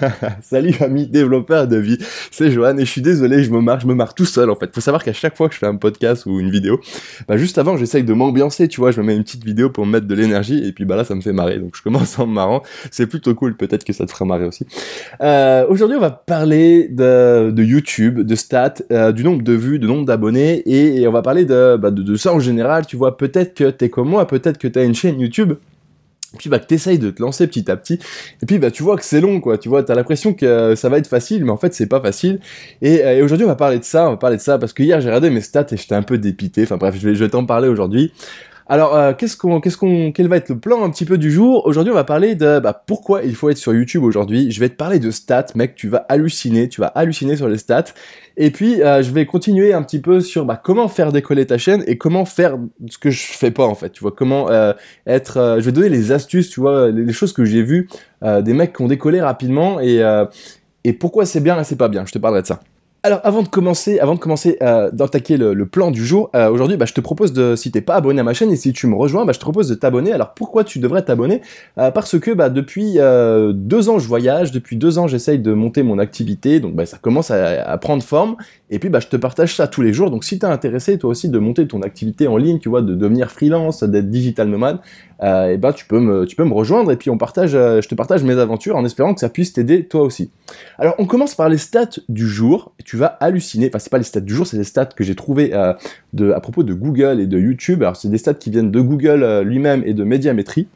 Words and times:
Salut 0.42 0.74
amis 0.80 1.06
développeurs 1.06 1.66
de 1.66 1.76
vie, 1.76 1.98
c'est 2.30 2.50
Johan 2.50 2.76
et 2.76 2.84
je 2.84 2.90
suis 2.90 3.02
désolé, 3.02 3.42
je 3.42 3.50
me 3.50 3.60
marre, 3.60 3.80
je 3.80 3.86
me 3.86 3.94
marre 3.94 4.14
tout 4.14 4.24
seul 4.24 4.50
en 4.50 4.56
fait. 4.56 4.74
Faut 4.74 4.80
savoir 4.80 5.02
qu'à 5.02 5.12
chaque 5.12 5.36
fois 5.36 5.48
que 5.48 5.54
je 5.54 5.58
fais 5.58 5.66
un 5.66 5.76
podcast 5.76 6.26
ou 6.26 6.40
une 6.40 6.50
vidéo, 6.50 6.80
bah 7.28 7.36
juste 7.36 7.58
avant 7.58 7.76
j'essaye 7.76 8.04
de 8.04 8.12
m'ambiancer, 8.12 8.68
tu 8.68 8.80
vois, 8.80 8.90
je 8.90 9.00
me 9.00 9.06
mets 9.06 9.16
une 9.16 9.24
petite 9.24 9.44
vidéo 9.44 9.70
pour 9.70 9.86
me 9.86 9.92
mettre 9.92 10.06
de 10.06 10.14
l'énergie 10.14 10.66
et 10.66 10.72
puis 10.72 10.84
bah 10.84 10.96
là 10.96 11.04
ça 11.04 11.14
me 11.14 11.20
fait 11.20 11.32
marrer, 11.32 11.58
donc 11.58 11.76
je 11.76 11.82
commence 11.82 12.18
en 12.18 12.26
me 12.26 12.34
marrant, 12.34 12.62
c'est 12.90 13.06
plutôt 13.06 13.34
cool, 13.34 13.56
peut-être 13.56 13.84
que 13.84 13.92
ça 13.92 14.06
te 14.06 14.12
fera 14.12 14.24
marrer 14.24 14.46
aussi. 14.46 14.66
Euh, 15.22 15.66
Aujourd'hui 15.68 15.96
on 15.96 16.00
va 16.00 16.10
parler 16.10 16.88
de, 16.88 17.50
de 17.50 17.62
YouTube, 17.62 18.20
de 18.20 18.34
stats, 18.34 18.74
euh, 18.92 19.12
du 19.12 19.24
nombre 19.24 19.42
de 19.42 19.52
vues, 19.52 19.78
du 19.78 19.86
nombre 19.86 20.04
d'abonnés 20.04 20.62
et, 20.66 21.06
on 21.06 21.12
va 21.12 21.22
parler 21.22 21.44
de, 21.44 21.76
bah, 21.76 21.90
de, 21.90 22.02
de 22.02 22.16
ça 22.16 22.32
en 22.32 22.40
général, 22.40 22.86
tu 22.86 22.96
vois, 22.96 23.16
peut-être 23.16 23.54
que 23.54 23.70
t'es 23.70 23.88
comme 23.88 24.08
moi, 24.08 24.26
peut-être 24.26 24.58
que 24.58 24.68
t'as 24.68 24.84
une 24.84 24.94
chaîne 24.94 25.20
YouTube 25.20 25.54
puis 26.38 26.48
bah 26.48 26.58
que 26.58 26.66
t'essayes 26.66 26.98
de 26.98 27.10
te 27.10 27.20
lancer 27.20 27.46
petit 27.46 27.70
à 27.70 27.76
petit. 27.76 27.98
Et 28.42 28.46
puis 28.46 28.58
bah 28.58 28.70
tu 28.70 28.82
vois 28.82 28.96
que 28.96 29.04
c'est 29.04 29.20
long 29.20 29.40
quoi. 29.40 29.58
Tu 29.58 29.68
vois 29.68 29.82
t'as 29.82 29.94
l'impression 29.94 30.34
que 30.34 30.74
ça 30.76 30.88
va 30.88 30.98
être 30.98 31.08
facile 31.08 31.44
mais 31.44 31.50
en 31.50 31.56
fait 31.56 31.74
c'est 31.74 31.86
pas 31.86 32.00
facile. 32.00 32.40
Et, 32.82 33.04
euh, 33.04 33.18
et 33.18 33.22
aujourd'hui 33.22 33.44
on 33.44 33.48
va 33.48 33.56
parler 33.56 33.78
de 33.78 33.84
ça. 33.84 34.06
On 34.06 34.10
va 34.10 34.16
parler 34.16 34.36
de 34.36 34.42
ça 34.42 34.58
parce 34.58 34.72
que 34.72 34.82
hier 34.82 35.00
j'ai 35.00 35.08
regardé 35.08 35.30
mes 35.30 35.40
stats 35.40 35.66
et 35.72 35.76
j'étais 35.76 35.94
un 35.94 36.02
peu 36.02 36.18
dépité. 36.18 36.62
Enfin 36.62 36.76
bref 36.76 36.94
je 36.98 37.08
vais 37.08 37.28
t'en 37.28 37.44
parler 37.44 37.68
aujourd'hui 37.68 38.12
alors, 38.70 38.94
euh, 38.94 39.14
qu'est-ce 39.14 39.36
qu'on, 39.36 39.60
qu'est-ce 39.60 39.76
qu'on, 39.76 40.12
quel 40.12 40.28
va 40.28 40.36
être 40.36 40.48
le 40.48 40.56
plan 40.60 40.84
un 40.84 40.90
petit 40.90 41.04
peu 41.04 41.18
du 41.18 41.32
jour? 41.32 41.66
Aujourd'hui, 41.66 41.90
on 41.90 41.96
va 41.96 42.04
parler 42.04 42.36
de 42.36 42.60
bah, 42.60 42.84
pourquoi 42.86 43.24
il 43.24 43.34
faut 43.34 43.50
être 43.50 43.56
sur 43.56 43.74
YouTube 43.74 44.04
aujourd'hui. 44.04 44.52
Je 44.52 44.60
vais 44.60 44.68
te 44.68 44.76
parler 44.76 45.00
de 45.00 45.10
stats, 45.10 45.46
mec. 45.56 45.74
Tu 45.74 45.88
vas 45.88 46.06
halluciner, 46.08 46.68
tu 46.68 46.80
vas 46.80 46.86
halluciner 46.86 47.34
sur 47.34 47.48
les 47.48 47.58
stats. 47.58 47.86
Et 48.36 48.52
puis, 48.52 48.80
euh, 48.80 49.02
je 49.02 49.10
vais 49.10 49.26
continuer 49.26 49.72
un 49.72 49.82
petit 49.82 49.98
peu 49.98 50.20
sur 50.20 50.44
bah, 50.44 50.54
comment 50.62 50.86
faire 50.86 51.10
décoller 51.10 51.46
ta 51.46 51.58
chaîne 51.58 51.82
et 51.88 51.98
comment 51.98 52.24
faire 52.24 52.58
ce 52.88 52.96
que 52.96 53.10
je 53.10 53.20
fais 53.20 53.50
pas 53.50 53.66
en 53.66 53.74
fait. 53.74 53.90
Tu 53.90 54.02
vois 54.02 54.12
comment 54.12 54.48
euh, 54.50 54.72
être. 55.04 55.56
je 55.58 55.64
vais 55.64 55.72
donner 55.72 55.88
les 55.88 56.12
astuces, 56.12 56.48
tu 56.48 56.60
vois, 56.60 56.92
les, 56.92 57.12
choses 57.12 57.32
que 57.32 57.44
j'ai 57.44 57.64
vues 57.64 57.88
des 58.22 58.52
mecs 58.52 58.76
qui 58.76 58.82
ont 58.82 58.88
décollé 58.88 59.20
rapidement 59.20 59.80
et 59.80 60.00
et 60.84 60.92
pourquoi 60.92 61.26
c'est 61.26 61.40
bien 61.40 61.60
et 61.60 61.64
c'est 61.64 61.74
pas 61.74 61.88
bien. 61.88 62.06
Je 62.06 62.12
te 62.12 62.18
parlerai 62.18 62.42
de 62.42 62.46
ça. 62.46 62.60
Alors 63.02 63.20
avant 63.24 63.42
de 63.42 63.48
commencer, 63.48 63.98
avant 63.98 64.14
de 64.14 64.18
commencer 64.18 64.58
euh, 64.60 64.90
d'attaquer 64.90 65.38
le, 65.38 65.64
plan 65.64 65.90
du 65.90 66.04
jour, 66.04 66.28
euh, 66.34 66.50
aujourd'hui 66.50 66.76
bah, 66.76 66.84
je 66.84 66.92
te 66.92 67.00
propose 67.00 67.32
de, 67.32 67.56
si 67.56 67.70
t'es 67.70 67.80
pas 67.80 67.94
abonné 67.94 68.20
à 68.20 68.24
ma 68.24 68.34
chaîne 68.34 68.52
et 68.52 68.56
si 68.56 68.74
tu 68.74 68.86
me 68.86 68.94
rejoins, 68.94 69.24
bah, 69.24 69.32
je 69.32 69.38
te 69.38 69.44
propose 69.44 69.70
de 69.70 69.74
t'abonner. 69.74 70.12
Alors 70.12 70.34
pourquoi 70.34 70.64
tu 70.64 70.80
devrais 70.80 71.02
t'abonner? 71.02 71.40
Euh, 71.78 71.90
Parce 71.90 72.18
que 72.18 72.32
bah, 72.32 72.50
depuis 72.50 72.98
euh, 72.98 73.54
deux 73.54 73.88
ans 73.88 73.98
je 73.98 74.06
voyage, 74.06 74.52
depuis 74.52 74.76
deux 74.76 74.98
ans 74.98 75.08
j'essaye 75.08 75.38
de 75.38 75.54
monter 75.54 75.82
mon 75.82 75.98
activité, 75.98 76.60
donc 76.60 76.74
bah, 76.74 76.84
ça 76.84 76.98
commence 76.98 77.30
à, 77.30 77.78
prendre 77.78 78.02
forme. 78.02 78.36
Et 78.68 78.78
puis 78.78 78.90
bah, 78.90 79.00
je 79.00 79.06
te 79.06 79.16
partage 79.16 79.56
ça 79.56 79.66
tous 79.66 79.80
les 79.80 79.94
jours. 79.94 80.10
Donc 80.10 80.22
si 80.22 80.38
t'es 80.38 80.46
intéressé 80.46 80.98
toi 80.98 81.08
aussi 81.08 81.30
de 81.30 81.38
monter 81.38 81.66
ton 81.66 81.80
activité 81.80 82.28
en 82.28 82.36
ligne, 82.36 82.58
tu 82.58 82.68
vois, 82.68 82.82
de 82.82 82.94
devenir 82.94 83.30
freelance, 83.30 83.82
d'être 83.82 84.10
digital 84.10 84.48
nomade, 84.48 84.78
et 85.22 85.58
ben 85.58 85.72
tu 85.72 85.84
peux 85.84 86.00
me 86.00 86.24
tu 86.24 86.34
peux 86.34 86.44
me 86.44 86.54
rejoindre 86.54 86.90
et 86.92 86.96
puis 86.96 87.10
on 87.10 87.18
partage 87.18 87.54
euh, 87.54 87.82
je 87.82 87.88
te 87.88 87.94
partage 87.94 88.24
mes 88.24 88.38
aventures 88.38 88.76
en 88.76 88.84
espérant 88.86 89.12
que 89.12 89.20
ça 89.20 89.28
puisse 89.28 89.52
t'aider 89.52 89.84
toi 89.84 90.02
aussi. 90.02 90.30
Alors 90.78 90.94
on 90.98 91.04
commence 91.04 91.34
par 91.34 91.48
les 91.48 91.58
stats 91.58 92.00
du 92.08 92.26
jour 92.26 92.72
tu 92.84 92.96
vas 92.96 93.06
halluciner. 93.06 93.68
Enfin 93.68 93.78
c'est 93.78 93.90
pas 93.90 93.98
les 93.98 94.04
stats 94.04 94.20
du 94.20 94.34
jour, 94.34 94.46
c'est 94.46 94.56
les 94.56 94.64
stats 94.64 94.86
que 94.86 95.04
j'ai 95.04 95.14
trouvé 95.14 95.52
euh, 95.52 95.74
de 96.14 96.30
à 96.32 96.40
propos 96.40 96.62
de 96.62 96.72
Google 96.72 97.20
et 97.20 97.26
de 97.26 97.38
YouTube. 97.38 97.82
Alors 97.82 97.96
c'est 97.96 98.08
des 98.08 98.18
stats 98.18 98.34
qui 98.34 98.50
viennent 98.50 98.70
de 98.70 98.80
Google 98.80 99.22
euh, 99.22 99.42
lui-même 99.42 99.82
et 99.84 99.92
de 99.92 100.04
Médiamétrie. 100.04 100.68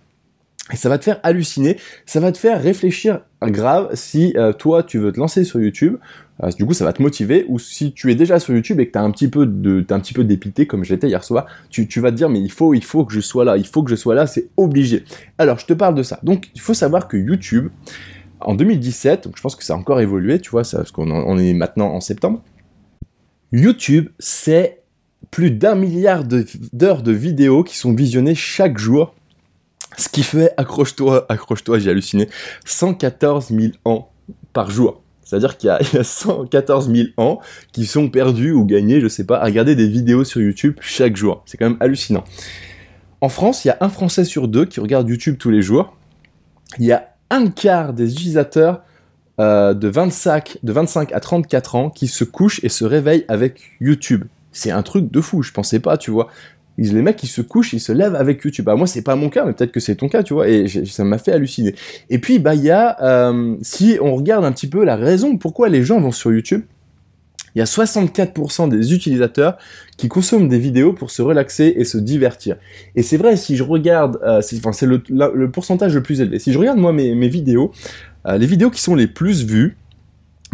Et 0.72 0.76
ça 0.76 0.88
va 0.88 0.96
te 0.96 1.04
faire 1.04 1.20
halluciner, 1.22 1.76
ça 2.06 2.20
va 2.20 2.32
te 2.32 2.38
faire 2.38 2.62
réfléchir 2.62 3.20
grave 3.42 3.90
si 3.92 4.32
euh, 4.38 4.54
toi 4.54 4.82
tu 4.82 4.98
veux 4.98 5.12
te 5.12 5.20
lancer 5.20 5.44
sur 5.44 5.60
YouTube, 5.60 5.98
euh, 6.42 6.50
du 6.52 6.64
coup 6.64 6.72
ça 6.72 6.86
va 6.86 6.94
te 6.94 7.02
motiver, 7.02 7.44
ou 7.48 7.58
si 7.58 7.92
tu 7.92 8.10
es 8.10 8.14
déjà 8.14 8.40
sur 8.40 8.54
YouTube 8.54 8.80
et 8.80 8.86
que 8.86 8.92
tu 8.92 8.98
un 8.98 9.10
petit 9.10 9.28
peu 9.28 9.44
de, 9.44 9.84
un 9.90 10.00
petit 10.00 10.14
peu 10.14 10.24
dépité 10.24 10.66
comme 10.66 10.82
j'étais 10.82 11.08
hier 11.08 11.22
soir, 11.22 11.44
tu, 11.68 11.86
tu, 11.86 12.00
vas 12.00 12.10
te 12.10 12.16
dire 12.16 12.30
mais 12.30 12.40
il 12.40 12.50
faut, 12.50 12.72
il 12.72 12.82
faut 12.82 13.04
que 13.04 13.12
je 13.12 13.20
sois 13.20 13.44
là, 13.44 13.58
il 13.58 13.66
faut 13.66 13.82
que 13.82 13.90
je 13.90 13.96
sois 13.96 14.14
là, 14.14 14.26
c'est 14.26 14.48
obligé. 14.56 15.04
Alors 15.36 15.58
je 15.58 15.66
te 15.66 15.74
parle 15.74 15.94
de 15.94 16.02
ça. 16.02 16.18
Donc 16.22 16.48
il 16.54 16.62
faut 16.62 16.72
savoir 16.72 17.08
que 17.08 17.18
YouTube, 17.18 17.68
en 18.40 18.54
2017, 18.54 19.24
donc 19.24 19.36
je 19.36 19.42
pense 19.42 19.56
que 19.56 19.64
ça 19.64 19.74
a 19.74 19.76
encore 19.76 20.00
évolué, 20.00 20.40
tu 20.40 20.50
vois, 20.50 20.62
parce 20.62 20.92
qu'on 20.92 21.10
on 21.10 21.36
est 21.36 21.52
maintenant 21.52 21.92
en 21.92 22.00
septembre, 22.00 22.42
YouTube 23.52 24.08
c'est 24.18 24.78
plus 25.30 25.50
d'un 25.50 25.74
milliard 25.74 26.24
d'heures 26.24 27.02
de 27.02 27.12
vidéos 27.12 27.64
qui 27.64 27.76
sont 27.76 27.92
visionnées 27.92 28.34
chaque 28.34 28.78
jour 28.78 29.14
ce 29.96 30.08
qui 30.08 30.22
fait, 30.22 30.52
accroche-toi, 30.56 31.26
accroche-toi, 31.28 31.78
j'ai 31.78 31.90
halluciné, 31.90 32.28
114 32.64 33.48
000 33.48 33.72
ans 33.84 34.10
par 34.52 34.70
jour. 34.70 35.02
C'est-à-dire 35.24 35.56
qu'il 35.56 35.68
y, 35.68 35.70
a 35.70 36.04
114 36.04 36.92
000 36.92 37.08
ans 37.16 37.40
qui 37.72 37.86
sont 37.86 38.08
perdus 38.08 38.52
ou 38.52 38.64
gagnés, 38.64 39.00
je 39.00 39.08
sais 39.08 39.24
pas, 39.24 39.38
à 39.38 39.44
regarder 39.44 39.74
des 39.74 39.88
vidéos 39.88 40.24
sur 40.24 40.40
YouTube 40.40 40.76
chaque 40.80 41.16
jour. 41.16 41.42
C'est 41.46 41.56
quand 41.56 41.68
même 41.68 41.78
hallucinant. 41.80 42.24
En 43.20 43.28
France, 43.28 43.64
il 43.64 43.68
y 43.68 43.70
a 43.70 43.78
un 43.80 43.88
Français 43.88 44.24
sur 44.24 44.48
deux 44.48 44.66
qui 44.66 44.80
regarde 44.80 45.08
YouTube 45.08 45.36
tous 45.38 45.50
les 45.50 45.62
jours. 45.62 45.96
Il 46.78 46.84
y 46.84 46.92
a 46.92 47.14
un 47.30 47.48
quart 47.48 47.94
des 47.94 48.12
utilisateurs 48.12 48.82
euh, 49.40 49.74
de, 49.74 49.88
25, 49.88 50.58
de 50.62 50.72
25 50.72 51.12
à 51.12 51.20
34 51.20 51.74
ans 51.74 51.90
qui 51.90 52.06
se 52.06 52.24
couchent 52.24 52.62
et 52.62 52.68
se 52.68 52.84
réveillent 52.84 53.24
avec 53.28 53.62
YouTube. 53.80 54.24
C'est 54.52 54.70
un 54.70 54.82
truc 54.82 55.10
de 55.10 55.20
fou, 55.20 55.42
je 55.42 55.52
pensais 55.52 55.80
pas, 55.80 55.96
tu 55.96 56.10
vois 56.10 56.28
les 56.78 57.02
mecs 57.02 57.22
ils 57.22 57.28
se 57.28 57.40
couchent, 57.40 57.72
ils 57.72 57.80
se 57.80 57.92
lèvent 57.92 58.16
avec 58.16 58.42
YouTube. 58.42 58.64
Bah 58.64 58.76
moi 58.76 58.86
c'est 58.86 59.02
pas 59.02 59.16
mon 59.16 59.28
cas, 59.28 59.44
mais 59.44 59.52
peut-être 59.52 59.72
que 59.72 59.80
c'est 59.80 59.96
ton 59.96 60.08
cas, 60.08 60.22
tu 60.22 60.34
vois. 60.34 60.48
Et 60.48 60.66
ça 60.86 61.04
m'a 61.04 61.18
fait 61.18 61.32
halluciner. 61.32 61.74
Et 62.10 62.18
puis 62.18 62.38
bah 62.38 62.54
il 62.54 62.62
y 62.62 62.70
a, 62.70 62.96
euh, 63.02 63.56
si 63.62 63.98
on 64.00 64.14
regarde 64.16 64.44
un 64.44 64.52
petit 64.52 64.66
peu 64.66 64.84
la 64.84 64.96
raison 64.96 65.36
pourquoi 65.36 65.68
les 65.68 65.82
gens 65.84 66.00
vont 66.00 66.12
sur 66.12 66.32
YouTube, 66.32 66.62
il 67.54 67.60
y 67.60 67.62
a 67.62 67.66
64% 67.66 68.68
des 68.68 68.92
utilisateurs 68.92 69.56
qui 69.96 70.08
consomment 70.08 70.48
des 70.48 70.58
vidéos 70.58 70.92
pour 70.92 71.10
se 71.10 71.22
relaxer 71.22 71.72
et 71.76 71.84
se 71.84 71.98
divertir. 71.98 72.56
Et 72.96 73.02
c'est 73.02 73.16
vrai, 73.16 73.36
si 73.36 73.56
je 73.56 73.62
regarde, 73.62 74.18
euh, 74.24 74.40
c'est 74.40 74.86
le, 74.86 75.02
le, 75.08 75.50
pourcentage 75.50 75.94
le 75.94 76.02
plus 76.02 76.20
élevé. 76.20 76.40
Si 76.40 76.52
je 76.52 76.58
regarde 76.58 76.78
moi 76.78 76.92
mes, 76.92 77.14
mes 77.14 77.28
vidéos, 77.28 77.70
euh, 78.26 78.38
les 78.38 78.46
vidéos 78.46 78.70
qui 78.70 78.80
sont 78.80 78.96
les 78.96 79.06
plus 79.06 79.44
vues, 79.44 79.76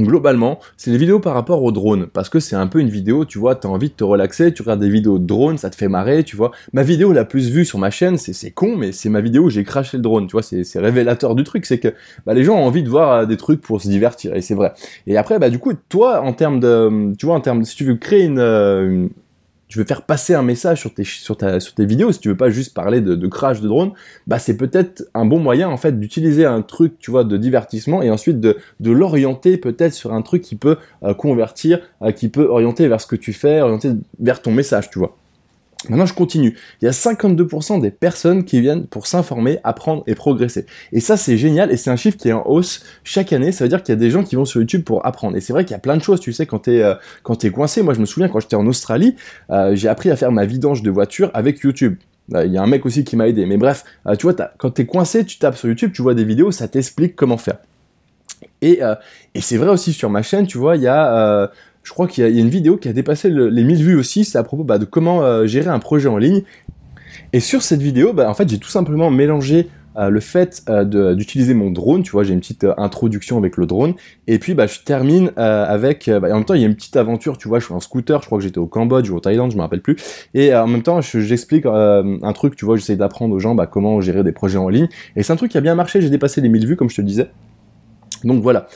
globalement, 0.04 0.58
c'est 0.76 0.90
les 0.90 0.98
vidéos 0.98 1.20
par 1.20 1.34
rapport 1.34 1.62
au 1.62 1.72
drone, 1.72 2.06
parce 2.06 2.28
que 2.28 2.40
c'est 2.40 2.56
un 2.56 2.66
peu 2.66 2.80
une 2.80 2.88
vidéo, 2.88 3.24
tu 3.24 3.38
vois, 3.38 3.54
t'as 3.54 3.68
envie 3.68 3.88
de 3.88 3.94
te 3.94 4.04
relaxer, 4.04 4.52
tu 4.52 4.62
regardes 4.62 4.80
des 4.80 4.88
vidéos 4.88 5.18
de 5.18 5.26
drone, 5.26 5.58
ça 5.58 5.70
te 5.70 5.76
fait 5.76 5.88
marrer, 5.88 6.24
tu 6.24 6.36
vois. 6.36 6.50
Ma 6.72 6.82
vidéo 6.82 7.12
la 7.12 7.24
plus 7.24 7.50
vue 7.50 7.64
sur 7.64 7.78
ma 7.78 7.90
chaîne, 7.90 8.16
c'est 8.16 8.50
con, 8.50 8.76
mais 8.76 8.92
c'est 8.92 9.08
ma 9.08 9.20
vidéo 9.20 9.44
où 9.44 9.50
j'ai 9.50 9.64
craché 9.64 9.96
le 9.96 10.02
drone, 10.02 10.26
tu 10.26 10.32
vois, 10.32 10.42
c'est 10.42 10.78
révélateur 10.78 11.34
du 11.34 11.44
truc, 11.44 11.66
c'est 11.66 11.78
que 11.78 11.94
bah, 12.26 12.34
les 12.34 12.44
gens 12.44 12.56
ont 12.56 12.64
envie 12.64 12.82
de 12.82 12.88
voir 12.88 13.12
euh, 13.12 13.26
des 13.26 13.36
trucs 13.36 13.60
pour 13.60 13.80
se 13.80 13.88
divertir, 13.88 14.34
et 14.34 14.40
c'est 14.40 14.54
vrai. 14.54 14.72
Et 15.06 15.16
après, 15.16 15.38
bah 15.38 15.50
du 15.50 15.58
coup, 15.58 15.72
toi, 15.88 16.20
en 16.20 16.32
termes 16.32 16.60
de, 16.60 17.12
tu 17.18 17.26
vois, 17.26 17.34
en 17.34 17.40
termes, 17.40 17.64
si 17.64 17.76
tu 17.76 17.84
veux 17.84 17.96
créer 17.96 18.24
une, 18.24 18.38
euh, 18.38 19.08
tu 19.70 19.78
veux 19.78 19.84
faire 19.84 20.02
passer 20.02 20.34
un 20.34 20.42
message 20.42 20.80
sur 20.80 20.92
tes, 20.92 21.86
vidéos, 21.86 22.10
si 22.10 22.18
tu 22.18 22.28
veux 22.28 22.36
pas 22.36 22.50
juste 22.50 22.74
parler 22.74 23.00
de, 23.00 23.26
crash 23.28 23.60
de 23.60 23.68
drone, 23.68 23.92
bah 24.26 24.40
c'est 24.40 24.56
peut-être 24.56 25.08
un 25.14 25.24
bon 25.24 25.38
moyen 25.38 25.68
en 25.68 25.76
fait 25.76 25.98
d'utiliser 25.98 26.44
un 26.44 26.60
truc, 26.60 26.98
tu 26.98 27.12
vois, 27.12 27.22
de 27.22 27.36
divertissement 27.36 28.02
et 28.02 28.10
ensuite 28.10 28.40
de, 28.40 28.56
de 28.80 28.90
l'orienter 28.90 29.58
peut-être 29.58 29.94
sur 29.94 30.12
un 30.12 30.22
truc 30.22 30.42
qui 30.42 30.56
peut 30.56 30.76
euh, 31.04 31.14
convertir, 31.14 31.78
euh, 32.02 32.10
qui 32.10 32.28
peut 32.28 32.46
orienter 32.46 32.88
vers 32.88 33.00
ce 33.00 33.06
que 33.06 33.14
tu 33.14 33.32
fais, 33.32 33.60
orienter 33.60 33.92
vers 34.18 34.42
ton 34.42 34.50
message, 34.50 34.90
tu 34.90 34.98
vois. 34.98 35.16
Maintenant, 35.88 36.04
je 36.04 36.12
continue. 36.12 36.56
Il 36.82 36.84
y 36.84 36.88
a 36.88 36.90
52% 36.90 37.80
des 37.80 37.90
personnes 37.90 38.44
qui 38.44 38.60
viennent 38.60 38.86
pour 38.86 39.06
s'informer, 39.06 39.58
apprendre 39.64 40.02
et 40.06 40.14
progresser. 40.14 40.66
Et 40.92 41.00
ça, 41.00 41.16
c'est 41.16 41.38
génial 41.38 41.72
et 41.72 41.78
c'est 41.78 41.90
un 41.90 41.96
chiffre 41.96 42.18
qui 42.18 42.28
est 42.28 42.32
en 42.32 42.46
hausse 42.46 42.84
chaque 43.02 43.32
année. 43.32 43.50
Ça 43.50 43.64
veut 43.64 43.70
dire 43.70 43.82
qu'il 43.82 43.94
y 43.94 43.96
a 43.96 44.00
des 44.00 44.10
gens 44.10 44.22
qui 44.22 44.36
vont 44.36 44.44
sur 44.44 44.60
YouTube 44.60 44.84
pour 44.84 45.06
apprendre. 45.06 45.38
Et 45.38 45.40
c'est 45.40 45.54
vrai 45.54 45.64
qu'il 45.64 45.72
y 45.72 45.76
a 45.76 45.80
plein 45.80 45.96
de 45.96 46.02
choses, 46.02 46.20
tu 46.20 46.34
sais, 46.34 46.44
quand 46.44 46.60
t'es 46.60 46.82
euh, 46.82 46.94
quand 47.22 47.36
t'es 47.36 47.50
coincé. 47.50 47.82
Moi, 47.82 47.94
je 47.94 48.00
me 48.00 48.04
souviens 48.04 48.28
quand 48.28 48.40
j'étais 48.40 48.56
en 48.56 48.66
Australie, 48.66 49.16
euh, 49.50 49.74
j'ai 49.74 49.88
appris 49.88 50.10
à 50.10 50.16
faire 50.16 50.32
ma 50.32 50.44
vidange 50.44 50.82
de 50.82 50.90
voiture 50.90 51.30
avec 51.32 51.60
YouTube. 51.60 51.96
Euh, 52.34 52.44
il 52.44 52.52
y 52.52 52.58
a 52.58 52.62
un 52.62 52.66
mec 52.66 52.84
aussi 52.84 53.02
qui 53.02 53.16
m'a 53.16 53.26
aidé. 53.26 53.46
Mais 53.46 53.56
bref, 53.56 53.84
euh, 54.06 54.16
tu 54.16 54.26
vois, 54.26 54.34
quand 54.58 54.70
t'es 54.70 54.84
coincé, 54.84 55.24
tu 55.24 55.38
tapes 55.38 55.56
sur 55.56 55.68
YouTube, 55.68 55.92
tu 55.94 56.02
vois 56.02 56.14
des 56.14 56.24
vidéos, 56.24 56.50
ça 56.50 56.68
t'explique 56.68 57.16
comment 57.16 57.38
faire. 57.38 57.56
Et, 58.62 58.80
et 59.34 59.40
c'est 59.40 59.56
vrai 59.56 59.70
aussi 59.70 59.94
sur 59.94 60.10
ma 60.10 60.20
chaîne, 60.20 60.46
tu 60.46 60.58
vois, 60.58 60.76
il 60.76 60.82
y 60.82 60.86
a 60.86 61.50
je 61.82 61.92
crois 61.92 62.06
qu'il 62.06 62.24
y, 62.24 62.38
a 62.38 62.40
une 62.40 62.48
vidéo 62.48 62.76
qui 62.76 62.88
a 62.88 62.92
dépassé 62.92 63.30
les 63.30 63.64
1000 63.64 63.82
vues 63.82 63.96
aussi, 63.96 64.24
c'est 64.24 64.38
à 64.38 64.42
propos 64.42 64.64
bah, 64.64 64.78
de 64.78 64.84
comment 64.84 65.22
euh, 65.22 65.46
gérer 65.46 65.70
un 65.70 65.78
projet 65.78 66.08
en 66.08 66.18
ligne. 66.18 66.42
Et 67.32 67.40
sur 67.40 67.62
cette 67.62 67.80
vidéo, 67.80 68.12
bah, 68.12 68.28
en 68.28 68.34
fait, 68.34 68.48
j'ai 68.48 68.58
tout 68.58 68.68
simplement 68.68 69.10
mélangé 69.10 69.68
euh, 69.96 70.08
le 70.08 70.20
fait 70.20 70.62
euh, 70.68 71.14
d'utiliser 71.14 71.54
mon 71.54 71.70
drone, 71.70 72.02
tu 72.02 72.12
vois, 72.12 72.22
j'ai 72.22 72.34
une 72.34 72.40
petite 72.40 72.66
introduction 72.76 73.38
avec 73.38 73.56
le 73.56 73.66
drone, 73.66 73.94
et 74.28 74.38
puis 74.38 74.54
bah, 74.54 74.66
je 74.66 74.78
termine 74.80 75.32
avec, 75.36 76.08
bah, 76.08 76.28
en 76.30 76.36
même 76.36 76.44
temps 76.44 76.54
il 76.54 76.60
y 76.60 76.64
a 76.64 76.68
une 76.68 76.76
petite 76.76 76.96
aventure, 76.96 77.38
tu 77.38 77.48
vois, 77.48 77.58
je 77.58 77.64
suis 77.64 77.74
en 77.74 77.80
scooter, 77.80 78.20
je 78.20 78.26
crois 78.26 78.38
que 78.38 78.44
j'étais 78.44 78.58
au 78.58 78.66
Cambodge 78.66 79.10
ou 79.10 79.16
au 79.16 79.20
Thaïlande, 79.20 79.50
je 79.50 79.56
me 79.56 79.62
rappelle 79.62 79.82
plus, 79.82 79.96
et 80.32 80.54
en 80.54 80.68
même 80.68 80.82
temps 80.82 81.00
j'explique 81.00 81.66
un 81.66 82.32
truc, 82.34 82.54
tu 82.54 82.64
vois, 82.64 82.76
j'essaie 82.76 82.94
d'apprendre 82.94 83.34
aux 83.34 83.40
gens 83.40 83.56
comment 83.66 84.00
gérer 84.00 84.22
des 84.22 84.32
projets 84.32 84.58
en 84.58 84.68
ligne, 84.68 84.88
et 85.16 85.24
c'est 85.24 85.32
un 85.32 85.36
truc 85.36 85.50
qui 85.50 85.58
a 85.58 85.60
bien 85.60 85.74
marché, 85.74 86.00
j'ai 86.00 86.10
dépassé 86.10 86.40
les 86.40 86.48
1000 86.48 86.68
vues 86.68 86.76
comme 86.76 86.88
je 86.88 86.96
te 86.96 87.02
disais. 87.02 87.28
Donc 88.24 88.42
voilà. 88.42 88.68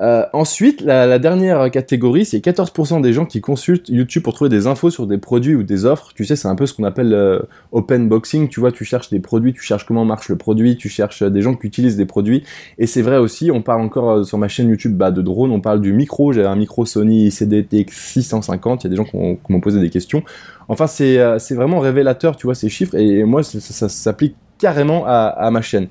Euh, 0.00 0.24
ensuite, 0.32 0.80
la, 0.80 1.18
dernière 1.18 1.70
catégorie, 1.70 2.24
c'est 2.24 2.38
14% 2.38 3.00
des 3.02 3.12
gens 3.12 3.26
qui 3.26 3.40
consultent 3.40 3.88
YouTube 3.88 4.22
pour 4.22 4.34
trouver 4.34 4.48
des 4.48 4.66
infos 4.66 4.90
sur 4.90 5.06
des 5.06 5.18
produits 5.18 5.54
ou 5.54 5.62
des 5.62 5.84
offres. 5.84 6.12
Tu 6.14 6.24
sais, 6.24 6.36
c'est 6.36 6.48
un 6.48 6.54
peu 6.54 6.66
ce 6.66 6.74
qu'on 6.74 6.84
appelle 6.84 7.12
euh, 7.12 7.40
open 7.72 8.08
boxing. 8.08 8.48
Tu 8.48 8.60
vois, 8.60 8.72
tu 8.72 8.84
cherches 8.84 9.10
des 9.10 9.20
produits, 9.20 9.52
tu 9.52 9.62
cherches 9.62 9.86
comment 9.86 10.04
marche 10.04 10.28
le 10.28 10.36
produit, 10.36 10.76
tu 10.76 10.88
cherches 10.88 11.22
des 11.22 11.42
gens 11.42 11.54
qui 11.54 11.66
utilisent 11.66 11.96
des 11.96 12.06
produits. 12.06 12.44
Et 12.78 12.86
c'est 12.86 13.02
vrai 13.02 13.18
aussi, 13.18 13.50
on 13.50 13.62
parle 13.62 13.82
encore 13.82 14.10
euh, 14.10 14.24
sur 14.24 14.38
ma 14.38 14.48
chaîne 14.48 14.68
YouTube 14.68 14.96
bah, 14.96 15.10
de 15.10 15.22
drone, 15.22 15.50
on 15.50 15.60
parle 15.60 15.80
du 15.80 15.92
micro. 15.92 16.32
J'ai 16.32 16.44
un 16.44 16.56
micro 16.56 16.86
Sony 16.86 17.30
CDTX 17.30 17.92
650. 17.92 18.84
Il 18.84 18.86
y 18.86 18.86
a 18.88 18.90
des 18.90 18.96
gens 18.96 19.04
qui 19.04 19.52
m'ont 19.52 19.60
posé 19.60 19.80
des 19.80 19.90
questions. 19.90 20.22
Enfin, 20.68 20.86
c'est 20.86 21.54
vraiment 21.54 21.80
révélateur, 21.80 22.36
tu 22.36 22.46
vois, 22.46 22.54
ces 22.54 22.68
chiffres. 22.68 22.94
Et 22.94 23.24
moi, 23.24 23.42
ça, 23.42 23.88
s'applique 23.88 24.36
carrément 24.58 25.04
à 25.06 25.50
ma 25.50 25.60
chaîne. 25.60 25.88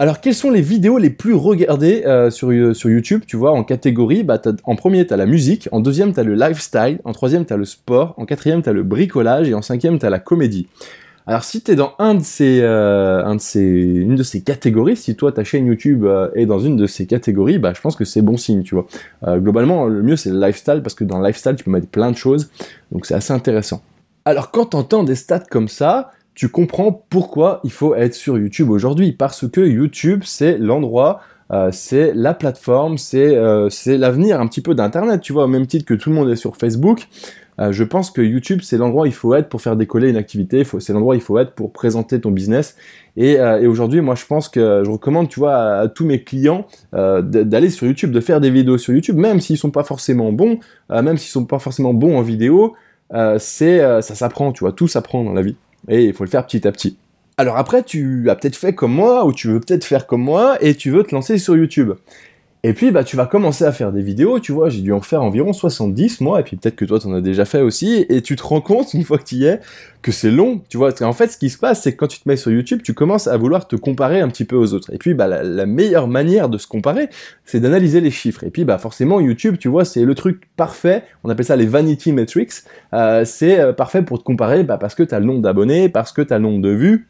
Alors, 0.00 0.22
quelles 0.22 0.34
sont 0.34 0.50
les 0.50 0.62
vidéos 0.62 0.96
les 0.96 1.10
plus 1.10 1.34
regardées 1.34 2.04
euh, 2.06 2.30
sur, 2.30 2.48
euh, 2.48 2.72
sur 2.72 2.88
YouTube 2.88 3.24
Tu 3.26 3.36
vois, 3.36 3.52
en 3.52 3.62
catégorie, 3.62 4.22
bah, 4.22 4.40
en 4.64 4.74
premier, 4.74 5.06
tu 5.06 5.14
la 5.14 5.26
musique, 5.26 5.68
en 5.72 5.80
deuxième, 5.80 6.14
tu 6.14 6.24
le 6.24 6.34
lifestyle, 6.34 7.00
en 7.04 7.12
troisième, 7.12 7.44
tu 7.44 7.54
le 7.54 7.66
sport, 7.66 8.14
en 8.16 8.24
quatrième, 8.24 8.62
tu 8.62 8.72
le 8.72 8.82
bricolage, 8.82 9.50
et 9.50 9.52
en 9.52 9.60
cinquième, 9.60 9.98
tu 9.98 10.08
la 10.08 10.18
comédie. 10.18 10.68
Alors, 11.26 11.44
si 11.44 11.60
tu 11.60 11.76
dans 11.76 11.92
un 11.98 12.14
de 12.14 12.22
ces, 12.22 12.60
euh, 12.62 13.22
un 13.26 13.34
de 13.34 13.42
ces, 13.42 13.60
une 13.60 14.14
de 14.14 14.22
ces 14.22 14.40
catégories, 14.40 14.96
si 14.96 15.16
toi, 15.16 15.32
ta 15.32 15.44
chaîne 15.44 15.66
YouTube 15.66 16.06
est 16.34 16.46
dans 16.46 16.60
une 16.60 16.78
de 16.78 16.86
ces 16.86 17.04
catégories, 17.04 17.58
bah, 17.58 17.74
je 17.76 17.82
pense 17.82 17.94
que 17.94 18.06
c'est 18.06 18.22
bon 18.22 18.38
signe, 18.38 18.62
tu 18.62 18.76
vois. 18.76 18.86
globalement, 19.38 19.84
le 19.84 20.02
mieux, 20.02 20.16
c'est 20.16 20.30
le 20.30 20.40
lifestyle, 20.40 20.80
parce 20.82 20.94
que 20.94 21.04
dans 21.04 21.18
le 21.18 21.26
lifestyle, 21.26 21.56
tu 21.56 21.64
peux 21.64 21.70
mettre 21.70 21.88
plein 21.88 22.10
de 22.10 22.16
choses, 22.16 22.50
donc 22.90 23.04
c'est 23.04 23.14
assez 23.14 23.34
intéressant. 23.34 23.82
Alors, 24.24 24.50
quand 24.50 24.70
tu 24.70 24.76
entends 24.78 25.04
des 25.04 25.14
stats 25.14 25.40
comme 25.40 25.68
ça, 25.68 26.10
tu 26.40 26.48
comprends 26.48 27.04
pourquoi 27.10 27.60
il 27.64 27.70
faut 27.70 27.94
être 27.94 28.14
sur 28.14 28.38
YouTube 28.38 28.70
aujourd'hui. 28.70 29.12
Parce 29.12 29.46
que 29.46 29.60
YouTube, 29.60 30.22
c'est 30.24 30.56
l'endroit, 30.56 31.20
euh, 31.52 31.68
c'est 31.70 32.14
la 32.14 32.32
plateforme, 32.32 32.96
euh, 33.12 33.68
c'est 33.68 33.98
l'avenir 33.98 34.40
un 34.40 34.46
petit 34.46 34.62
peu 34.62 34.74
d'Internet, 34.74 35.20
tu 35.20 35.34
vois, 35.34 35.44
au 35.44 35.48
même 35.48 35.66
titre 35.66 35.84
que 35.84 35.92
tout 35.92 36.08
le 36.08 36.14
monde 36.14 36.30
est 36.30 36.36
sur 36.36 36.56
Facebook. 36.56 37.08
Euh, 37.58 37.72
je 37.72 37.84
pense 37.84 38.10
que 38.10 38.22
YouTube, 38.22 38.60
c'est 38.62 38.78
l'endroit 38.78 39.02
où 39.02 39.06
il 39.06 39.12
faut 39.12 39.34
être 39.34 39.50
pour 39.50 39.60
faire 39.60 39.76
décoller 39.76 40.08
une 40.08 40.16
activité, 40.16 40.64
c'est 40.64 40.94
l'endroit 40.94 41.12
où 41.14 41.18
il 41.18 41.20
faut 41.20 41.38
être 41.38 41.52
pour 41.52 41.74
présenter 41.74 42.18
ton 42.18 42.30
business. 42.30 42.74
Et, 43.18 43.38
aujourd'hui, 43.66 44.00
moi, 44.00 44.14
je 44.14 44.24
pense 44.24 44.48
que 44.48 44.80
je 44.82 44.90
recommande, 44.90 45.28
tu 45.28 45.40
vois, 45.40 45.56
à, 45.56 45.88
tous 45.88 46.06
mes 46.06 46.24
clients 46.24 46.66
d'aller 46.94 47.68
sur 47.68 47.86
YouTube, 47.86 48.12
de 48.12 48.20
faire 48.20 48.40
des 48.40 48.48
vidéos 48.48 48.78
sur 48.78 48.94
YouTube, 48.94 49.18
même 49.18 49.40
s'ils 49.40 49.58
sont 49.58 49.70
pas 49.70 49.84
forcément 49.84 50.32
bons, 50.32 50.58
même 50.88 51.18
s'ils 51.18 51.32
sont 51.32 51.44
pas 51.44 51.58
forcément 51.58 51.92
bons 51.92 52.16
en 52.16 52.22
vidéo, 52.22 52.76
c'est 53.36 53.80
ça 54.00 54.14
s'apprend, 54.14 54.52
tu 54.52 54.60
vois, 54.60 54.72
tout 54.72 54.88
s'apprend 54.88 55.22
dans 55.22 55.34
la 55.34 55.42
vie. 55.42 55.56
Et 55.90 56.06
il 56.06 56.14
faut 56.14 56.24
le 56.24 56.30
faire 56.30 56.46
petit 56.46 56.66
à 56.66 56.72
petit. 56.72 56.96
Alors 57.36 57.56
après, 57.56 57.82
tu 57.82 58.30
as 58.30 58.36
peut-être 58.36 58.56
fait 58.56 58.74
comme 58.74 58.92
moi, 58.92 59.26
ou 59.26 59.32
tu 59.32 59.48
veux 59.48 59.60
peut-être 59.60 59.84
faire 59.84 60.06
comme 60.06 60.22
moi, 60.22 60.56
et 60.60 60.74
tu 60.74 60.90
veux 60.90 61.02
te 61.02 61.14
lancer 61.14 61.36
sur 61.36 61.56
YouTube. 61.56 61.92
Et 62.62 62.74
puis, 62.74 62.90
bah, 62.90 63.04
tu 63.04 63.16
vas 63.16 63.24
commencer 63.24 63.64
à 63.64 63.72
faire 63.72 63.90
des 63.90 64.02
vidéos, 64.02 64.38
tu 64.38 64.52
vois, 64.52 64.68
j'ai 64.68 64.82
dû 64.82 64.92
en 64.92 65.00
faire 65.00 65.22
environ 65.22 65.54
70, 65.54 66.20
moi, 66.20 66.40
et 66.40 66.42
puis 66.42 66.58
peut-être 66.58 66.76
que 66.76 66.84
toi, 66.84 67.00
t'en 67.00 67.14
as 67.14 67.22
déjà 67.22 67.46
fait 67.46 67.62
aussi, 67.62 68.04
et 68.10 68.20
tu 68.20 68.36
te 68.36 68.42
rends 68.42 68.60
compte, 68.60 68.92
une 68.92 69.02
fois 69.02 69.16
que 69.16 69.24
tu 69.24 69.36
y 69.36 69.46
es, 69.46 69.60
que 70.02 70.12
c'est 70.12 70.30
long, 70.30 70.60
tu 70.68 70.76
vois. 70.76 70.92
En 71.02 71.14
fait, 71.14 71.28
ce 71.28 71.38
qui 71.38 71.48
se 71.48 71.56
passe, 71.56 71.82
c'est 71.82 71.92
que 71.92 71.96
quand 71.96 72.06
tu 72.06 72.20
te 72.20 72.28
mets 72.28 72.36
sur 72.36 72.50
YouTube, 72.50 72.82
tu 72.84 72.92
commences 72.92 73.28
à 73.28 73.36
vouloir 73.38 73.66
te 73.66 73.76
comparer 73.76 74.20
un 74.20 74.28
petit 74.28 74.44
peu 74.44 74.56
aux 74.56 74.74
autres. 74.74 74.92
Et 74.92 74.98
puis, 74.98 75.14
bah, 75.14 75.26
la, 75.26 75.64
meilleure 75.64 76.06
manière 76.06 76.50
de 76.50 76.58
se 76.58 76.66
comparer, 76.66 77.08
c'est 77.46 77.60
d'analyser 77.60 78.02
les 78.02 78.10
chiffres. 78.10 78.44
Et 78.44 78.50
puis, 78.50 78.66
bah, 78.66 78.76
forcément, 78.76 79.20
YouTube, 79.20 79.56
tu 79.58 79.68
vois, 79.68 79.86
c'est 79.86 80.04
le 80.04 80.14
truc 80.14 80.42
parfait, 80.56 81.04
on 81.24 81.30
appelle 81.30 81.46
ça 81.46 81.56
les 81.56 81.66
vanity 81.66 82.12
metrics, 82.12 82.52
euh, 82.92 83.24
c'est 83.24 83.58
euh, 83.58 83.72
parfait 83.72 84.02
pour 84.02 84.18
te 84.18 84.24
comparer, 84.24 84.64
bah, 84.64 84.76
parce 84.76 84.94
que 84.94 85.02
tu 85.02 85.14
as 85.14 85.20
le 85.20 85.24
nombre 85.24 85.40
d'abonnés, 85.40 85.88
parce 85.88 86.12
que 86.12 86.20
tu 86.20 86.34
as 86.34 86.36
le 86.36 86.42
nombre 86.42 86.60
de 86.60 86.70
vues, 86.70 87.06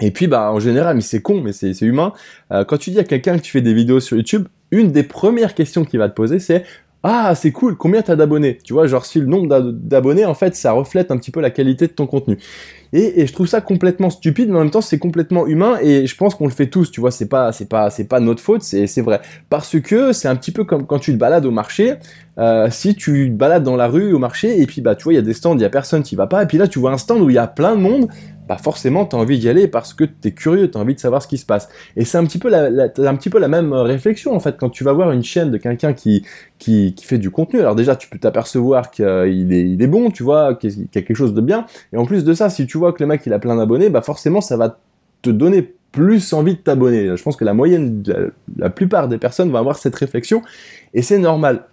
et 0.00 0.10
puis, 0.10 0.26
bah, 0.26 0.52
en 0.52 0.60
général, 0.60 0.96
mais 0.96 1.02
c'est 1.02 1.22
con, 1.22 1.40
mais 1.40 1.52
c'est 1.52 1.80
humain. 1.80 2.12
Euh, 2.52 2.64
quand 2.64 2.76
tu 2.76 2.90
dis 2.90 2.98
à 2.98 3.04
quelqu'un 3.04 3.38
que 3.38 3.42
tu 3.42 3.50
fais 3.50 3.62
des 3.62 3.72
vidéos 3.72 4.00
sur 4.00 4.18
YouTube, 4.18 4.46
une 4.70 4.92
des 4.92 5.02
premières 5.02 5.54
questions 5.54 5.84
qu'il 5.84 5.98
va 5.98 6.08
te 6.08 6.14
poser, 6.14 6.38
c'est 6.38 6.64
ah, 7.08 7.36
c'est 7.36 7.52
cool, 7.52 7.76
combien 7.76 8.02
t'as 8.02 8.16
d'abonnés? 8.16 8.58
Tu 8.64 8.72
vois, 8.72 8.88
genre 8.88 9.04
si 9.06 9.20
le 9.20 9.26
nombre 9.26 9.60
d'abonnés, 9.70 10.24
en 10.24 10.34
fait, 10.34 10.56
ça 10.56 10.72
reflète 10.72 11.12
un 11.12 11.18
petit 11.18 11.30
peu 11.30 11.40
la 11.40 11.50
qualité 11.50 11.86
de 11.86 11.92
ton 11.92 12.08
contenu. 12.08 12.36
Et, 12.92 13.28
je 13.28 13.32
trouve 13.32 13.46
ça 13.46 13.60
complètement 13.60 14.10
stupide, 14.10 14.48
mais 14.48 14.56
en 14.56 14.62
même 14.62 14.70
temps, 14.72 14.80
c'est 14.80 14.98
complètement 14.98 15.46
humain, 15.46 15.78
et 15.80 16.08
je 16.08 16.16
pense 16.16 16.34
qu'on 16.34 16.46
le 16.46 16.52
fait 16.52 16.66
tous, 16.66 16.90
tu 16.90 17.00
vois, 17.00 17.12
c'est 17.12 17.28
pas, 17.28 17.52
c'est 17.52 17.68
pas, 17.68 17.90
c'est 17.90 18.06
pas 18.08 18.18
notre 18.18 18.42
faute, 18.42 18.62
c'est 18.62 19.00
vrai. 19.02 19.20
Parce 19.50 19.78
que 19.80 20.12
c'est 20.12 20.26
un 20.26 20.34
petit 20.34 20.50
peu 20.50 20.64
comme 20.64 20.84
quand 20.84 20.98
tu 20.98 21.12
te 21.12 21.16
balades 21.16 21.46
au 21.46 21.52
marché, 21.52 21.94
euh, 22.38 22.68
si 22.72 22.96
tu 22.96 23.30
te 23.30 23.36
balades 23.36 23.62
dans 23.62 23.76
la 23.76 23.86
rue 23.86 24.12
au 24.12 24.18
marché, 24.18 24.60
et 24.60 24.66
puis 24.66 24.80
bah, 24.80 24.96
tu 24.96 25.04
vois, 25.04 25.12
il 25.12 25.16
y 25.16 25.20
a 25.20 25.22
des 25.22 25.34
stands, 25.34 25.56
il 25.56 25.62
y 25.62 25.64
a 25.64 25.70
personne 25.70 26.02
qui 26.02 26.16
va 26.16 26.26
pas, 26.26 26.42
et 26.42 26.46
puis 26.46 26.58
là, 26.58 26.66
tu 26.66 26.80
vois 26.80 26.90
un 26.90 26.98
stand 26.98 27.20
où 27.20 27.30
il 27.30 27.34
y 27.36 27.38
a 27.38 27.46
plein 27.46 27.76
de 27.76 27.80
monde, 27.80 28.08
bah 28.48 28.58
forcément 28.58 29.06
tu 29.06 29.16
as 29.16 29.18
envie 29.18 29.38
d'y 29.38 29.48
aller 29.48 29.68
parce 29.68 29.94
que 29.94 30.04
tu 30.04 30.28
es 30.28 30.32
curieux, 30.32 30.70
tu 30.70 30.78
as 30.78 30.80
envie 30.80 30.94
de 30.94 31.00
savoir 31.00 31.22
ce 31.22 31.28
qui 31.28 31.38
se 31.38 31.46
passe. 31.46 31.68
Et 31.96 32.04
c'est 32.04 32.18
un 32.18 32.24
petit 32.24 32.38
peu 32.38 32.48
la, 32.48 33.48
même 33.48 33.72
réflexion 33.72 34.34
en 34.34 34.40
fait 34.40 34.56
quand 34.58 34.70
tu 34.70 34.84
vas 34.84 34.92
voir 34.92 35.10
une 35.12 35.24
chaîne 35.24 35.50
de 35.50 35.58
quelqu'un 35.58 35.92
qui, 35.92 36.24
qui, 36.58 36.94
fait 37.02 37.18
du 37.18 37.30
contenu. 37.30 37.60
Alors 37.60 37.74
déjà 37.74 37.96
tu 37.96 38.08
peux 38.08 38.18
t'apercevoir 38.18 38.90
qu'il 38.90 39.52
est, 39.52 39.86
bon, 39.86 40.10
tu 40.10 40.22
vois, 40.22 40.54
qu'il 40.54 40.70
y 40.70 40.84
a 40.84 41.02
quelque 41.02 41.14
chose 41.14 41.34
de 41.34 41.40
bien. 41.40 41.66
Et 41.92 41.96
en 41.96 42.06
plus 42.06 42.24
de 42.24 42.34
ça, 42.34 42.50
si 42.50 42.66
tu 42.66 42.78
vois 42.78 42.92
que 42.92 43.02
le 43.02 43.06
mec 43.06 43.22
il 43.26 43.32
a 43.32 43.38
plein 43.38 43.56
d'abonnés, 43.56 43.90
bah 43.90 44.02
forcément 44.02 44.40
ça 44.40 44.56
va 44.56 44.78
te 45.22 45.30
donner 45.30 45.74
plus 45.92 46.32
envie 46.32 46.54
de 46.54 46.60
t'abonner. 46.60 47.16
Je 47.16 47.22
pense 47.22 47.36
que 47.36 47.44
la 47.44 47.54
moyenne, 47.54 48.02
la 48.56 48.70
plupart 48.70 49.08
des 49.08 49.18
personnes 49.18 49.50
vont 49.50 49.58
avoir 49.58 49.78
cette 49.78 49.96
réflexion 49.96 50.42
et 50.94 51.02
c'est 51.02 51.18
normal. 51.18 51.64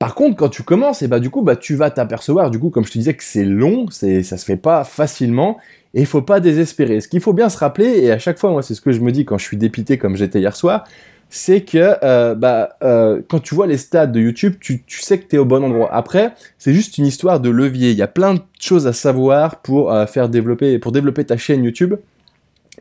Par 0.00 0.14
contre, 0.14 0.34
quand 0.34 0.48
tu 0.48 0.62
commences, 0.62 1.02
et 1.02 1.08
bah 1.08 1.20
du 1.20 1.28
coup, 1.28 1.42
bah 1.42 1.56
tu 1.56 1.74
vas 1.76 1.90
t'apercevoir, 1.90 2.50
du 2.50 2.58
coup, 2.58 2.70
comme 2.70 2.86
je 2.86 2.90
te 2.90 2.96
disais, 2.96 3.12
que 3.12 3.22
c'est 3.22 3.44
long, 3.44 3.84
c'est 3.90 4.22
ça 4.22 4.38
se 4.38 4.46
fait 4.46 4.56
pas 4.56 4.82
facilement, 4.82 5.58
et 5.92 6.00
il 6.00 6.06
faut 6.06 6.22
pas 6.22 6.40
désespérer. 6.40 7.02
Ce 7.02 7.06
qu'il 7.06 7.20
faut 7.20 7.34
bien 7.34 7.50
se 7.50 7.58
rappeler, 7.58 7.98
et 7.98 8.10
à 8.10 8.18
chaque 8.18 8.38
fois, 8.38 8.50
moi, 8.50 8.62
c'est 8.62 8.74
ce 8.74 8.80
que 8.80 8.92
je 8.92 9.00
me 9.00 9.12
dis 9.12 9.26
quand 9.26 9.36
je 9.36 9.44
suis 9.44 9.58
dépité 9.58 9.98
comme 9.98 10.16
j'étais 10.16 10.40
hier 10.40 10.56
soir, 10.56 10.84
c'est 11.28 11.60
que 11.60 11.96
euh, 12.02 12.34
bah, 12.34 12.70
euh, 12.82 13.20
quand 13.28 13.40
tu 13.40 13.54
vois 13.54 13.66
les 13.66 13.76
stats 13.76 14.06
de 14.06 14.18
YouTube, 14.20 14.54
tu, 14.58 14.82
sais 14.88 15.18
que 15.18 15.28
tu 15.28 15.36
es 15.36 15.38
au 15.38 15.44
bon 15.44 15.62
endroit. 15.62 15.92
Après, 15.94 16.32
c'est 16.58 16.72
juste 16.72 16.96
une 16.96 17.04
histoire 17.04 17.38
de 17.38 17.50
levier. 17.50 17.90
Il 17.90 17.98
y 17.98 18.02
a 18.02 18.08
plein 18.08 18.34
de 18.34 18.40
choses 18.58 18.86
à 18.86 18.94
savoir 18.94 19.60
pour 19.60 19.92
euh, 19.92 20.06
faire 20.06 20.30
développer, 20.30 20.78
pour 20.78 20.92
développer 20.92 21.26
ta 21.26 21.36
chaîne 21.36 21.62
YouTube. 21.62 21.94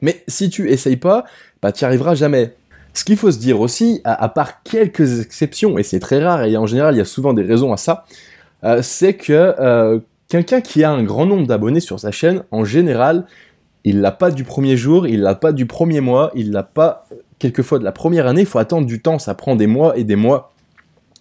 Mais 0.02 0.24
si 0.30 0.50
tu 0.50 0.70
essayes 0.72 0.96
pas, 0.96 1.26
bah, 1.62 1.74
tu 1.74 1.84
n'y 1.84 1.88
arriveras 1.88 2.16
jamais. 2.16 2.54
Ce 2.94 3.04
qu'il 3.04 3.18
faut 3.18 3.32
se 3.32 3.40
dire 3.40 3.62
aussi, 3.62 4.02
à, 4.04 4.30
part 4.30 4.64
quelques 4.64 5.22
exceptions, 5.22 5.78
et 5.78 5.84
c'est 5.84 6.00
très 6.00 6.24
rare, 6.24 6.44
et 6.44 6.58
en 6.58 6.66
général 6.66 6.96
il 6.96 6.98
y 6.98 7.02
a 7.02 7.06
souvent 7.06 7.34
des 7.34 7.44
raisons 7.44 7.72
à 7.72 7.78
ça, 7.78 8.06
c'est 8.82 9.14
que 9.14 10.02
Quelqu'un 10.30 10.62
qui 10.62 10.84
a 10.84 10.92
un 10.92 11.02
grand 11.02 11.26
nombre 11.26 11.48
d'abonnés 11.48 11.80
sur 11.80 12.00
sa 12.00 12.12
chaîne, 12.12 12.44
en 12.52 12.64
général, 12.64 13.26
il 13.84 14.00
l'a 14.00 14.12
pas 14.12 14.30
du 14.30 14.44
premier 14.44 14.78
jour, 14.78 15.08
il 15.08 15.22
l'a 15.22 15.34
pas 15.34 15.52
du 15.52 15.66
premier 15.66 16.02
mois, 16.02 16.32
il 16.36 16.52
l'a 16.52 16.62
pas 16.62 17.08
quelquefois 17.40 17.80
de 17.80 17.84
la 17.84 17.92
première 17.92 18.28
année, 18.28 18.42
il 18.42 18.48
faut 18.48 18.60
attendre 18.60 18.86
du 18.86 19.02
temps, 19.02 19.18
ça 19.18 19.34
prend 19.34 19.56
des 19.56 19.66
mois 19.66 19.98
et 19.98 20.04
des 20.04 20.16
mois. 20.16 20.54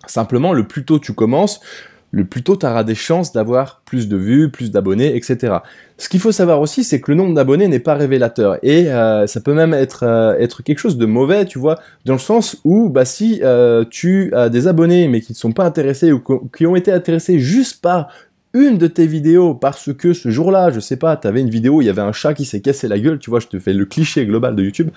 Simplement, 0.07 0.53
le 0.53 0.69
plus 0.69 0.85
tôt 0.85 0.99
tu 0.99 1.15
commences, 1.15 1.61
le 2.11 2.25
plus 2.25 2.43
tôt 2.43 2.57
tu 2.57 2.67
auras 2.67 2.85
des 2.85 2.95
chances 2.95 3.33
d'avoir 3.33 3.83
plus 3.85 4.09
de 4.09 4.17
vues, 4.17 4.51
plus 4.51 4.71
d'abonnés, 4.71 5.15
etc. 5.15 5.59
Ce 5.99 6.09
qu'il 6.09 6.21
faut 6.21 6.33
savoir 6.33 6.61
aussi, 6.61 6.85
c'est 6.85 7.01
que 7.01 7.11
le 7.11 7.17
nombre 7.17 7.35
d'abonnés 7.35 7.69
n'est 7.69 7.81
pas 7.81 7.95
révélateur. 7.95 8.59
Et 8.63 8.91
euh, 8.91 9.27
ça 9.27 9.41
peut 9.41 9.53
même 9.53 9.75
être, 9.75 10.05
euh, 10.05 10.39
être 10.39 10.63
quelque 10.63 10.79
chose 10.79 10.97
de 10.97 11.07
mauvais, 11.07 11.45
tu 11.45 11.59
vois, 11.59 11.79
dans 12.05 12.15
le 12.15 12.19
sens 12.19 12.57
où 12.65 12.89
bah, 12.89 13.05
si 13.05 13.41
euh, 13.43 13.85
tu 13.89 14.33
as 14.35 14.49
des 14.49 14.67
abonnés 14.69 15.09
mais 15.09 15.21
qui 15.21 15.33
ne 15.33 15.37
sont 15.37 15.53
pas 15.53 15.65
intéressés 15.65 16.13
ou 16.13 16.23
qui 16.57 16.67
ont 16.67 16.77
été 16.77 16.93
intéressés 16.93 17.39
juste 17.39 17.83
par 17.83 18.09
une 18.55 18.79
de 18.79 18.87
tes 18.87 19.07
vidéos 19.07 19.55
parce 19.55 19.93
que 19.93 20.13
ce 20.13 20.31
jour-là, 20.31 20.71
je 20.71 20.81
sais 20.81 20.97
pas, 20.97 21.17
t'avais 21.17 21.41
une 21.41 21.51
vidéo 21.51 21.83
il 21.83 21.87
y 21.87 21.89
avait 21.89 22.03
un 22.03 22.13
chat 22.13 22.35
qui 22.35 22.45
s'est 22.45 22.61
cassé 22.61 22.89
la 22.89 22.99
gueule, 22.99 23.19
tu 23.19 23.31
vois, 23.31 23.41
je 23.41 23.47
te 23.47 23.59
fais 23.59 23.73
le 23.73 23.85
cliché 23.85 24.25
global 24.27 24.57
de 24.57 24.65
YouTube, 24.65 24.91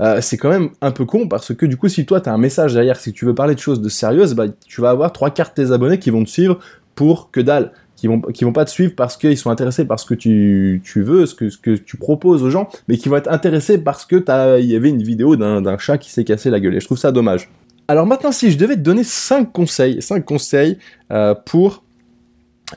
euh, 0.00 0.20
c'est 0.20 0.36
quand 0.36 0.50
même 0.50 0.70
un 0.80 0.90
peu 0.90 1.04
con 1.04 1.28
parce 1.28 1.54
que 1.54 1.66
du 1.66 1.76
coup, 1.76 1.88
si 1.88 2.06
toi 2.06 2.20
t'as 2.20 2.32
un 2.32 2.38
message 2.38 2.74
derrière, 2.74 2.96
si 2.96 3.12
tu 3.12 3.24
veux 3.24 3.34
parler 3.34 3.54
de 3.54 3.60
choses 3.60 3.80
de 3.80 3.88
sérieuses, 3.88 4.34
bah, 4.34 4.46
tu 4.66 4.80
vas 4.80 4.90
avoir 4.90 5.12
trois 5.12 5.30
quarts 5.30 5.52
de 5.56 5.62
tes 5.62 5.72
abonnés 5.72 5.98
qui 5.98 6.10
vont 6.10 6.24
te 6.24 6.30
suivre 6.30 6.58
pour 6.94 7.30
que 7.30 7.40
dalle, 7.40 7.72
qui 7.94 8.06
vont, 8.06 8.20
qui 8.20 8.44
vont 8.44 8.52
pas 8.52 8.64
te 8.64 8.70
suivre 8.70 8.92
parce 8.96 9.16
qu'ils 9.16 9.38
sont 9.38 9.50
intéressés 9.50 9.84
par 9.84 9.98
ce 9.98 10.06
que 10.06 10.14
tu, 10.14 10.80
tu 10.84 11.02
veux, 11.02 11.26
ce 11.26 11.34
que, 11.34 11.50
ce 11.50 11.58
que 11.58 11.70
tu 11.72 11.96
proposes 11.96 12.42
aux 12.42 12.50
gens, 12.50 12.68
mais 12.88 12.96
qui 12.96 13.08
vont 13.08 13.16
être 13.16 13.30
intéressés 13.30 13.78
parce 13.78 14.04
que 14.06 14.24
il 14.60 14.66
y 14.66 14.76
avait 14.76 14.88
une 14.88 15.02
vidéo 15.02 15.36
d'un 15.36 15.78
chat 15.78 15.98
qui 15.98 16.10
s'est 16.10 16.24
cassé 16.24 16.50
la 16.50 16.60
gueule. 16.60 16.74
Et 16.74 16.80
je 16.80 16.86
trouve 16.86 16.98
ça 16.98 17.12
dommage. 17.12 17.48
Alors 17.88 18.06
maintenant, 18.06 18.32
si 18.32 18.50
je 18.50 18.58
devais 18.58 18.76
te 18.76 18.80
donner 18.80 19.02
5 19.02 19.50
conseils, 19.50 20.02
5 20.02 20.24
conseils 20.24 20.76
euh, 21.10 21.34
pour 21.34 21.82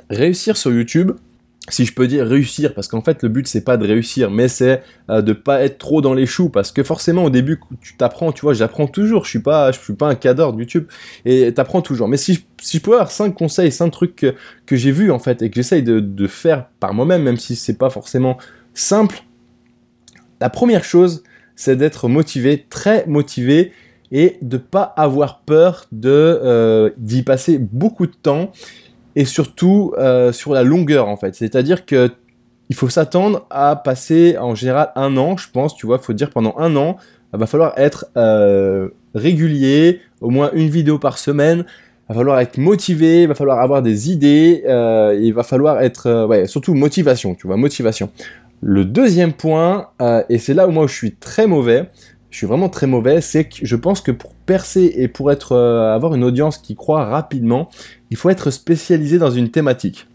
réussir 0.10 0.57
sur 0.57 0.71
YouTube, 0.71 1.12
si 1.69 1.86
je 1.86 1.93
peux 1.93 2.07
dire 2.07 2.25
réussir, 2.25 2.74
parce 2.74 2.88
qu'en 2.88 3.01
fait 3.01 3.21
le 3.21 3.29
but 3.29 3.48
c'est 3.48 3.63
pas 3.63 3.77
de 3.77 3.86
réussir, 3.86 4.31
mais 4.31 4.48
c'est 4.48 4.81
euh, 5.10 5.21
de 5.21 5.33
pas 5.33 5.62
être 5.62 5.77
trop 5.77 6.01
dans 6.01 6.13
les 6.13 6.25
choux, 6.25 6.50
parce 6.50 6.71
que 6.71 6.83
forcément 6.83 7.24
au 7.24 7.29
début 7.29 7.60
tu 7.81 7.95
t'apprends, 7.95 8.31
tu 8.31 8.41
vois, 8.41 8.53
j'apprends 8.53 8.88
toujours, 8.88 9.25
je 9.25 9.29
suis 9.29 9.39
pas, 9.39 9.71
je 9.71 9.79
suis 9.79 9.93
pas 9.93 10.07
un 10.07 10.15
cadre 10.15 10.53
de 10.53 10.60
YouTube, 10.60 10.86
et 11.25 11.53
t'apprends 11.53 11.81
toujours. 11.81 12.07
Mais 12.07 12.17
si, 12.17 12.45
si 12.60 12.77
je 12.77 12.81
peux 12.81 12.93
avoir 12.93 13.12
5 13.12 13.33
conseils, 13.33 13.71
5 13.71 13.89
trucs 13.89 14.15
que, 14.15 14.75
j'ai 14.75 14.91
vus 14.91 15.12
en 15.12 15.19
fait, 15.19 15.41
et 15.41 15.50
que 15.50 15.55
j'essaye 15.55 15.83
de, 15.83 16.27
faire 16.27 16.65
par 16.79 16.93
moi-même, 16.93 17.24
même 17.24 17.38
si 17.38 17.55
c'est 17.55 17.77
pas 17.77 17.89
forcément 17.89 18.38
simple, 18.74 19.24
la 20.39 20.50
première 20.50 20.83
chose 20.83 21.24
c'est 21.55 21.75
d'être 21.75 22.07
motivé, 22.07 22.65
très 22.69 23.05
motivé, 23.05 23.71
et 24.12 24.38
de 24.41 24.57
pas 24.57 24.81
avoir 24.98 25.41
peur 25.41 25.88
euh, 26.03 26.89
d'y 26.98 27.24
passer 27.24 27.57
beaucoup 27.60 28.07
de 28.07 28.13
temps 28.13 28.51
et 29.15 29.25
surtout 29.25 29.93
euh, 29.97 30.31
sur 30.31 30.53
la 30.53 30.63
longueur 30.63 31.07
en 31.07 31.17
fait. 31.17 31.35
C'est-à-dire 31.35 31.85
que 31.85 32.11
il 32.69 32.75
faut 32.75 32.89
s'attendre 32.89 33.45
à 33.49 33.75
passer 33.75 34.37
en 34.37 34.55
général 34.55 34.91
un 34.95 35.17
an, 35.17 35.35
je 35.35 35.49
pense, 35.51 35.75
tu 35.75 35.85
vois, 35.85 35.97
il 36.01 36.05
faut 36.05 36.13
dire 36.13 36.29
pendant 36.29 36.55
un 36.57 36.77
an, 36.77 36.95
il 37.33 37.39
va 37.39 37.45
falloir 37.45 37.73
être 37.77 38.05
euh, 38.15 38.89
régulier, 39.13 39.99
au 40.21 40.29
moins 40.29 40.51
une 40.53 40.69
vidéo 40.69 40.97
par 40.97 41.17
semaine, 41.17 41.65
il 41.67 42.13
va 42.13 42.15
falloir 42.15 42.39
être 42.39 42.57
motivé, 42.57 43.23
il 43.23 43.27
va 43.27 43.35
falloir 43.35 43.59
avoir 43.59 43.81
des 43.81 44.09
idées, 44.09 44.63
euh, 44.67 45.17
il 45.21 45.33
va 45.33 45.43
falloir 45.43 45.81
être, 45.81 46.25
ouais, 46.27 46.47
surtout 46.47 46.73
motivation, 46.73 47.35
tu 47.35 47.45
vois, 47.45 47.57
motivation. 47.57 48.09
Le 48.61 48.85
deuxième 48.85 49.33
point, 49.33 49.89
et 50.29 50.37
c'est 50.37 50.53
là 50.53 50.65
où 50.67 50.71
moi 50.71 50.87
je 50.87 50.93
suis 50.93 51.15
très 51.15 51.47
mauvais, 51.47 51.89
je 52.31 52.38
suis 52.38 52.47
vraiment 52.47 52.69
très 52.69 52.88
mauvais, 52.88 53.21
c'est 53.21 53.45
que 53.45 53.57
je 53.61 53.75
pense 53.75 54.01
que 54.01 54.11
pour 54.11 54.33
percer 54.33 54.93
et 54.95 55.07
pour 55.07 55.29
euh, 55.29 55.93
avoir 55.93 56.15
une 56.15 56.23
audience 56.23 56.57
qui 56.57 56.75
croit 56.75 57.05
rapidement, 57.05 57.69
il 58.09 58.17
faut 58.17 58.29
être 58.29 58.50
spécialisé 58.51 59.19
dans 59.19 59.31
une 59.31 59.51
thématique. 59.51 60.07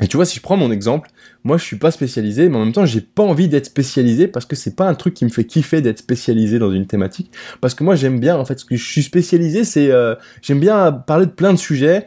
Et 0.00 0.06
tu 0.06 0.16
vois, 0.16 0.24
si 0.24 0.36
je 0.36 0.42
prends 0.42 0.56
mon 0.56 0.70
exemple, 0.72 1.10
moi 1.44 1.58
je 1.58 1.64
suis 1.64 1.76
pas 1.76 1.90
spécialisé, 1.90 2.48
mais 2.48 2.56
en 2.56 2.64
même 2.64 2.72
temps 2.72 2.86
j'ai 2.86 3.00
pas 3.00 3.22
envie 3.22 3.48
d'être 3.48 3.66
spécialisé 3.66 4.26
parce 4.26 4.46
que 4.46 4.56
c'est 4.56 4.74
pas 4.74 4.88
un 4.88 4.94
truc 4.94 5.14
qui 5.14 5.24
me 5.24 5.30
fait 5.30 5.44
kiffer 5.44 5.82
d'être 5.82 5.98
spécialisé 5.98 6.58
dans 6.58 6.72
une 6.72 6.86
thématique. 6.86 7.30
Parce 7.60 7.74
que 7.74 7.84
moi 7.84 7.94
j'aime 7.94 8.18
bien, 8.18 8.36
en 8.36 8.44
fait, 8.44 8.58
ce 8.60 8.64
que 8.64 8.76
je 8.76 8.84
suis 8.84 9.02
spécialisé, 9.02 9.64
c'est 9.64 9.90
euh, 9.90 10.14
j'aime 10.40 10.60
bien 10.60 10.92
parler 10.92 11.26
de 11.26 11.32
plein 11.32 11.52
de 11.52 11.58
sujets. 11.58 12.06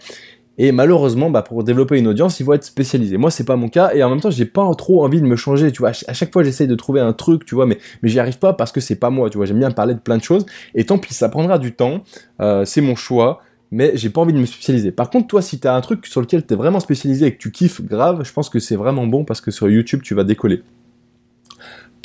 Et 0.57 0.71
malheureusement, 0.71 1.29
bah, 1.29 1.41
pour 1.41 1.63
développer 1.63 1.97
une 1.97 2.07
audience, 2.07 2.39
il 2.39 2.45
faut 2.45 2.53
être 2.53 2.63
spécialisé. 2.63 3.17
Moi, 3.17 3.31
c'est 3.31 3.43
pas 3.43 3.55
mon 3.55 3.69
cas, 3.69 3.91
et 3.93 4.03
en 4.03 4.09
même 4.09 4.21
temps, 4.21 4.31
j'ai 4.31 4.45
pas 4.45 4.73
trop 4.75 5.03
envie 5.03 5.21
de 5.21 5.25
me 5.25 5.35
changer. 5.35 5.71
Tu 5.71 5.85
à 5.85 5.93
chaque 5.93 6.31
fois, 6.31 6.43
j'essaye 6.43 6.67
de 6.67 6.75
trouver 6.75 7.01
un 7.01 7.13
truc, 7.13 7.45
tu 7.45 7.55
vois, 7.55 7.65
mais 7.65 7.77
mais 8.01 8.09
j'y 8.09 8.19
arrive 8.19 8.39
pas 8.39 8.53
parce 8.53 8.71
que 8.71 8.79
c'est 8.79 8.95
pas 8.95 9.09
moi. 9.09 9.29
Tu 9.29 9.37
vois, 9.37 9.45
j'aime 9.45 9.59
bien 9.59 9.71
parler 9.71 9.93
de 9.93 9.99
plein 9.99 10.17
de 10.17 10.23
choses. 10.23 10.45
Et 10.73 10.85
tant 10.85 10.97
pis, 10.97 11.13
ça 11.13 11.29
prendra 11.29 11.59
du 11.59 11.73
temps. 11.73 12.01
Euh, 12.41 12.65
c'est 12.65 12.81
mon 12.81 12.95
choix 12.95 13.41
mais 13.71 13.91
j'ai 13.95 14.09
pas 14.09 14.21
envie 14.21 14.31
de 14.31 14.37
me 14.37 14.45
spécialiser. 14.45 14.91
Par 14.91 15.09
contre, 15.09 15.27
toi, 15.27 15.41
si 15.41 15.59
tu 15.59 15.67
as 15.67 15.75
un 15.75 15.81
truc 15.81 16.05
sur 16.05 16.21
lequel 16.21 16.45
tu 16.45 16.53
es 16.53 16.57
vraiment 16.57 16.79
spécialisé 16.79 17.25
et 17.25 17.33
que 17.33 17.39
tu 17.39 17.51
kiffes 17.51 17.81
grave, 17.81 18.23
je 18.23 18.31
pense 18.31 18.47
que 18.47 18.59
c'est 18.59 18.75
vraiment 18.75 19.05
bon 19.07 19.25
parce 19.25 19.41
que 19.41 19.51
sur 19.51 19.69
YouTube, 19.69 20.01
tu 20.01 20.13
vas 20.13 20.23
décoller. 20.23 20.61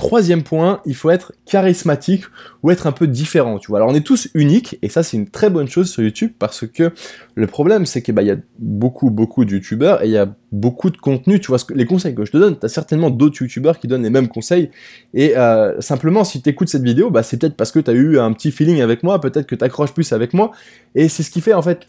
Troisième 0.01 0.43
point, 0.43 0.81
il 0.87 0.95
faut 0.95 1.11
être 1.11 1.35
charismatique 1.45 2.25
ou 2.63 2.71
être 2.71 2.87
un 2.87 2.93
peu 2.93 3.07
différent, 3.07 3.59
tu 3.59 3.67
vois. 3.67 3.81
Alors 3.81 3.91
on 3.91 3.95
est 3.95 4.01
tous 4.01 4.31
uniques 4.33 4.79
et 4.81 4.89
ça 4.89 5.03
c'est 5.03 5.19
une 5.19 5.29
très 5.29 5.51
bonne 5.51 5.69
chose 5.69 5.91
sur 5.91 6.03
YouTube 6.03 6.33
parce 6.39 6.67
que 6.67 6.95
le 7.35 7.47
problème 7.47 7.85
c'est 7.85 8.01
qu'il 8.01 8.15
bah, 8.15 8.23
y 8.23 8.31
a 8.31 8.37
beaucoup 8.59 9.11
beaucoup 9.11 9.45
de 9.45 9.53
youtubeurs 9.53 10.03
et 10.03 10.07
il 10.07 10.13
y 10.13 10.17
a 10.17 10.35
beaucoup 10.53 10.89
de 10.89 10.97
contenu, 10.97 11.39
tu 11.39 11.49
vois, 11.49 11.59
les 11.75 11.85
conseils 11.85 12.15
que 12.15 12.25
je 12.25 12.33
te 12.33 12.39
donne, 12.39 12.59
tu 12.59 12.65
as 12.65 12.71
certainement 12.71 13.11
d'autres 13.11 13.43
youtubeurs 13.43 13.79
qui 13.79 13.89
donnent 13.89 14.03
les 14.03 14.09
mêmes 14.09 14.29
conseils. 14.29 14.71
Et 15.13 15.37
euh, 15.37 15.79
simplement 15.83 16.25
si 16.25 16.41
tu 16.41 16.49
écoutes 16.49 16.71
cette 16.71 16.83
vidéo, 16.83 17.11
bah, 17.11 17.23
c'est 17.23 17.37
peut-être 17.37 17.57
parce 17.57 17.71
que 17.71 17.79
tu 17.79 17.91
as 17.91 17.95
eu 17.95 18.19
un 18.19 18.33
petit 18.33 18.53
feeling 18.53 18.81
avec 18.81 19.03
moi, 19.03 19.21
peut-être 19.21 19.47
que 19.47 19.55
tu 19.55 19.65
accroches 19.65 19.93
plus 19.93 20.15
avec 20.15 20.33
moi. 20.33 20.51
Et 20.95 21.11
c'est 21.11 21.23
ce 21.23 21.31
qui 21.31 21.43
fait 21.43 21.53
en 21.53 21.61
fait 21.61 21.89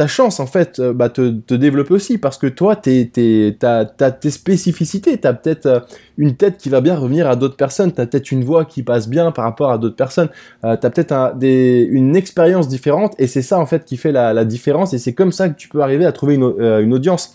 ta 0.00 0.06
chance 0.06 0.40
en 0.40 0.46
fait 0.46 0.78
euh, 0.78 0.94
bah, 0.94 1.10
te, 1.10 1.30
te 1.30 1.52
développer 1.52 1.92
aussi 1.92 2.16
parce 2.16 2.38
que 2.38 2.46
toi 2.46 2.74
t'es, 2.74 3.10
t'es, 3.12 3.54
t'as, 3.58 3.84
tes 3.84 4.30
spécificités, 4.30 5.18
t'as 5.18 5.34
peut-être 5.34 5.66
euh, 5.66 5.80
une 6.16 6.36
tête 6.36 6.56
qui 6.56 6.70
va 6.70 6.80
bien 6.80 6.96
revenir 6.96 7.28
à 7.28 7.36
d'autres 7.36 7.58
personnes, 7.58 7.92
t'as 7.92 8.06
peut-être 8.06 8.32
une 8.32 8.42
voix 8.42 8.64
qui 8.64 8.82
passe 8.82 9.10
bien 9.10 9.30
par 9.30 9.44
rapport 9.44 9.70
à 9.70 9.76
d'autres 9.76 9.96
personnes, 9.96 10.30
euh, 10.64 10.74
t'as 10.80 10.88
peut-être 10.88 11.12
un, 11.12 11.38
une 11.38 12.16
expérience 12.16 12.66
différente 12.66 13.14
et 13.18 13.26
c'est 13.26 13.42
ça 13.42 13.58
en 13.58 13.66
fait 13.66 13.84
qui 13.84 13.98
fait 13.98 14.10
la, 14.10 14.32
la, 14.32 14.46
différence 14.46 14.94
et 14.94 14.98
c'est 14.98 15.12
comme 15.12 15.32
ça 15.32 15.50
que 15.50 15.54
tu 15.54 15.68
peux 15.68 15.82
arriver 15.82 16.06
à 16.06 16.12
trouver 16.12 16.36
une, 16.36 16.44
euh, 16.44 16.80
une 16.80 16.94
audience 16.94 17.34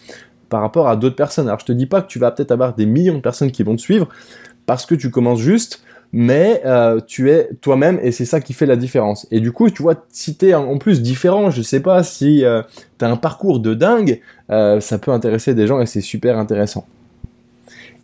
par 0.50 0.62
rapport 0.62 0.88
à 0.88 0.96
d'autres 0.96 1.16
personnes. 1.16 1.46
Alors 1.46 1.60
je 1.60 1.66
te 1.66 1.72
dis 1.72 1.86
pas 1.86 2.02
que 2.02 2.08
tu 2.08 2.18
vas 2.18 2.32
peut-être 2.32 2.50
avoir 2.50 2.74
des 2.74 2.88
millions 2.88 3.18
de 3.18 3.22
personnes 3.22 3.52
qui 3.52 3.62
vont 3.62 3.76
te 3.76 3.82
suivre 3.82 4.10
parce 4.66 4.88
que 4.88 4.96
tu 4.96 5.12
commences 5.12 5.40
juste, 5.40 5.84
mais 6.14 6.62
euh, 6.66 7.00
tu 7.06 7.32
es 7.32 7.50
toi-même 7.62 8.00
et 8.02 8.12
c'est 8.12 8.26
ça 8.26 8.40
qui 8.40 8.54
fait 8.54 8.66
la 8.66 8.76
différence. 8.76 9.28
Et 9.32 9.40
du 9.40 9.52
coup, 9.52 9.70
tu 9.70 9.82
vois, 9.82 9.96
si 10.10 10.36
t'es 10.36 10.54
en 10.54 10.78
plus 10.78 11.02
différent, 11.02 11.50
je 11.50 11.62
sais 11.62 11.82
pas 11.82 12.04
si 12.04 12.46
euh, 12.46 12.62
t'as 12.98 13.10
un 13.10 13.18
parcours 13.18 13.60
de 13.60 13.74
dingue, 13.74 14.22
euh, 14.50 14.80
ça 14.80 14.98
peut 14.98 15.12
intéresser 15.12 15.54
des 15.54 15.68
gens 15.68 15.82
et 15.82 15.86
c'est 15.86 16.02
super 16.02 16.38
intéressant. 16.38 16.86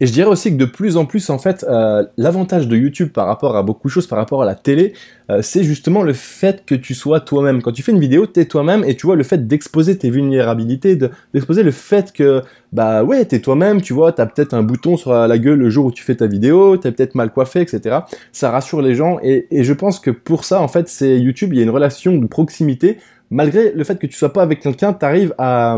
Et 0.02 0.08
je 0.08 0.14
dirais 0.14 0.30
aussi 0.30 0.50
que 0.50 0.58
de 0.58 0.66
plus 0.66 0.98
en 0.98 1.06
plus, 1.06 1.30
en 1.30 1.38
fait, 1.38 1.64
euh, 1.70 2.04
l'avantage 2.18 2.68
de 2.68 2.76
YouTube 2.76 3.10
par 3.10 3.28
rapport 3.28 3.56
à 3.56 3.62
beaucoup 3.62 3.88
de 3.88 3.94
choses, 3.94 4.08
par 4.08 4.18
rapport 4.18 4.42
à 4.42 4.46
la 4.46 4.56
télé, 4.56 4.94
euh, 5.30 5.44
c'est 5.44 5.64
justement 5.64 6.02
le 6.02 6.14
fait 6.14 6.66
que 6.66 6.74
tu 6.74 6.96
sois 6.96 7.20
toi-même. 7.20 7.62
Quand 7.62 7.72
tu 7.72 7.84
fais 7.84 7.92
une 7.92 8.00
vidéo, 8.00 8.26
t'es 8.26 8.46
toi-même 8.46 8.84
et 8.84 8.96
tu 8.96 9.06
vois 9.06 9.16
le 9.16 9.22
fait 9.22 9.48
d'exposer 9.48 10.00
tes 10.00 10.10
vulnérabilités, 10.10 10.96
d'exposer 10.96 11.62
le 11.62 11.70
fait 11.70 12.12
que, 12.14 12.42
bah 12.74 13.04
ouais, 13.04 13.26
t'es 13.26 13.42
toi-même, 13.42 13.80
tu 13.80 13.94
vois, 13.94 14.12
t'as 14.12 14.26
peut-être 14.26 14.56
un 14.56 14.64
bouton 14.64 14.98
sur 14.98 15.14
la 15.14 15.38
gueule 15.38 15.60
le 15.60 15.70
jour 15.70 15.86
où 15.86 15.92
tu 15.92 16.04
fais 16.04 16.16
ta 16.16 16.26
vidéo, 16.26 16.78
t'es 16.78 16.92
peut-être 16.92 17.14
mal 17.14 17.32
coiffé, 17.32 17.62
etc. 17.62 18.00
Ça 18.32 18.50
rassure 18.50 18.82
les 18.82 18.96
gens 18.96 19.20
et, 19.22 19.46
je 19.52 19.74
pense 19.74 20.00
que 20.00 20.10
pour 20.10 20.46
ça, 20.46 20.64
en 20.64 20.68
fait, 20.68 20.90
c'est 20.90 21.20
YouTube, 21.20 21.54
il 21.54 21.58
y 21.58 21.60
a 21.60 21.64
une 21.64 21.70
relation 21.70 22.18
de 22.18 22.26
proximité. 22.26 22.98
Malgré 23.30 23.72
le 23.72 23.84
fait 23.84 24.00
que 24.00 24.08
tu 24.08 24.18
sois 24.18 24.34
pas 24.34 24.42
avec 24.42 24.62
quelqu'un, 24.62 24.94
t'arrives 24.94 25.36
à, 25.38 25.78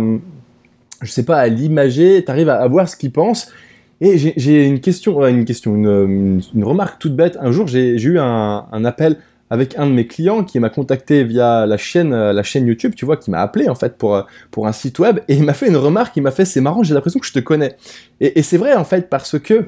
je 1.01 1.11
sais 1.11 1.25
pas, 1.25 1.39
à 1.39 1.49
l'imager, 1.49 2.23
t'arrives 2.23 2.47
à, 2.47 2.61
à 2.61 2.67
voir 2.69 2.87
ce 2.87 2.95
qu'il 2.95 3.11
pense 3.11 3.51
et 4.03 4.17
j'ai 4.17 4.65
une 4.65 4.81
question, 4.81 5.25
une 5.25 6.41
remarque 6.61 6.99
toute 6.99 7.15
bête. 7.15 7.37
Un 7.39 7.53
jour, 7.53 7.67
j'ai 7.67 7.95
eu 8.01 8.19
un, 8.19 8.85
appel 8.85 9.15
avec 9.49 9.77
un 9.77 9.85
de 9.85 9.91
mes 9.91 10.07
clients 10.07 10.43
qui 10.43 10.59
m'a 10.59 10.69
contacté 10.69 11.23
via 11.23 11.65
la 11.65 11.77
chaîne, 11.77 12.13
la 12.13 12.43
chaîne 12.43 12.67
YouTube, 12.67 12.95
tu 12.95 13.05
vois, 13.05 13.15
qui 13.15 13.31
m'a 13.31 13.39
appelé 13.39 13.69
en 13.69 13.75
fait 13.75 13.97
pour, 13.97 14.27
pour 14.51 14.67
un 14.67 14.73
site 14.73 14.99
web 14.99 15.19
et 15.29 15.35
il 15.35 15.43
m'a 15.43 15.53
fait 15.53 15.67
une 15.67 15.77
remarque, 15.77 16.17
il 16.17 16.23
m'a 16.23 16.31
fait 16.31 16.43
c'est 16.43 16.59
marrant, 16.59 16.83
j'ai 16.83 16.93
l'impression 16.93 17.21
que 17.21 17.25
je 17.25 17.31
te 17.31 17.39
connais. 17.39 17.77
Et 18.19 18.41
c'est 18.41 18.57
vrai 18.57 18.73
en 18.73 18.83
fait 18.83 19.09
parce 19.09 19.39
que 19.39 19.67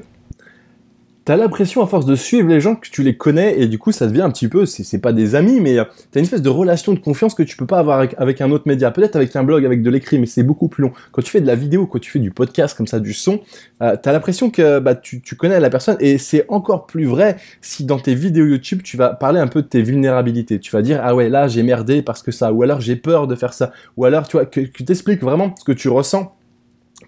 t'as 1.26 1.36
l'impression 1.36 1.82
à 1.82 1.88
force 1.88 2.06
de 2.06 2.14
suivre 2.14 2.48
les 2.48 2.60
gens 2.60 2.76
que 2.76 2.88
tu 2.88 3.02
les 3.02 3.16
connais 3.16 3.60
et 3.60 3.66
du 3.66 3.78
coup 3.78 3.90
ça 3.90 4.06
devient 4.06 4.22
un 4.22 4.30
petit 4.30 4.46
peu, 4.46 4.64
c'est 4.64 4.98
pas 5.00 5.12
des 5.12 5.34
amis, 5.34 5.60
mais 5.60 5.76
t'as 6.12 6.20
une 6.20 6.24
espèce 6.24 6.40
de 6.40 6.48
relation 6.48 6.94
de 6.94 7.00
confiance 7.00 7.34
que 7.34 7.42
tu 7.42 7.56
peux 7.56 7.66
pas 7.66 7.80
avoir 7.80 7.98
avec, 7.98 8.14
avec 8.16 8.40
un 8.40 8.52
autre 8.52 8.64
média. 8.66 8.92
Peut-être 8.92 9.16
avec 9.16 9.34
un 9.34 9.42
blog, 9.42 9.66
avec 9.66 9.82
de 9.82 9.90
l'écrit, 9.90 10.20
mais 10.20 10.26
c'est 10.26 10.44
beaucoup 10.44 10.68
plus 10.68 10.82
long. 10.82 10.92
Quand 11.10 11.22
tu 11.22 11.30
fais 11.30 11.40
de 11.40 11.46
la 11.48 11.56
vidéo, 11.56 11.86
quand 11.88 11.98
tu 11.98 12.12
fais 12.12 12.20
du 12.20 12.30
podcast 12.30 12.76
comme 12.76 12.86
ça, 12.86 13.00
du 13.00 13.12
son, 13.12 13.40
euh, 13.82 13.96
t'as 14.00 14.12
l'impression 14.12 14.50
que 14.50 14.78
bah, 14.78 14.94
tu, 14.94 15.20
tu 15.20 15.34
connais 15.34 15.58
la 15.58 15.68
personne 15.68 15.96
et 15.98 16.16
c'est 16.18 16.44
encore 16.48 16.86
plus 16.86 17.06
vrai 17.06 17.36
si 17.60 17.84
dans 17.84 17.98
tes 17.98 18.14
vidéos 18.14 18.46
YouTube 18.46 18.82
tu 18.84 18.96
vas 18.96 19.08
parler 19.10 19.40
un 19.40 19.48
peu 19.48 19.62
de 19.62 19.66
tes 19.66 19.82
vulnérabilités. 19.82 20.60
Tu 20.60 20.70
vas 20.70 20.82
dire 20.82 21.00
ah 21.02 21.16
ouais 21.16 21.28
là 21.28 21.48
j'ai 21.48 21.64
merdé 21.64 22.02
parce 22.02 22.22
que 22.22 22.30
ça, 22.30 22.52
ou 22.52 22.62
alors 22.62 22.80
j'ai 22.80 22.94
peur 22.94 23.26
de 23.26 23.34
faire 23.34 23.52
ça, 23.52 23.72
ou 23.96 24.04
alors 24.04 24.28
tu 24.28 24.36
vois 24.36 24.46
que, 24.46 24.60
que 24.60 24.84
t'expliques 24.84 25.22
vraiment 25.22 25.52
ce 25.58 25.64
que 25.64 25.72
tu 25.72 25.88
ressens 25.88 26.35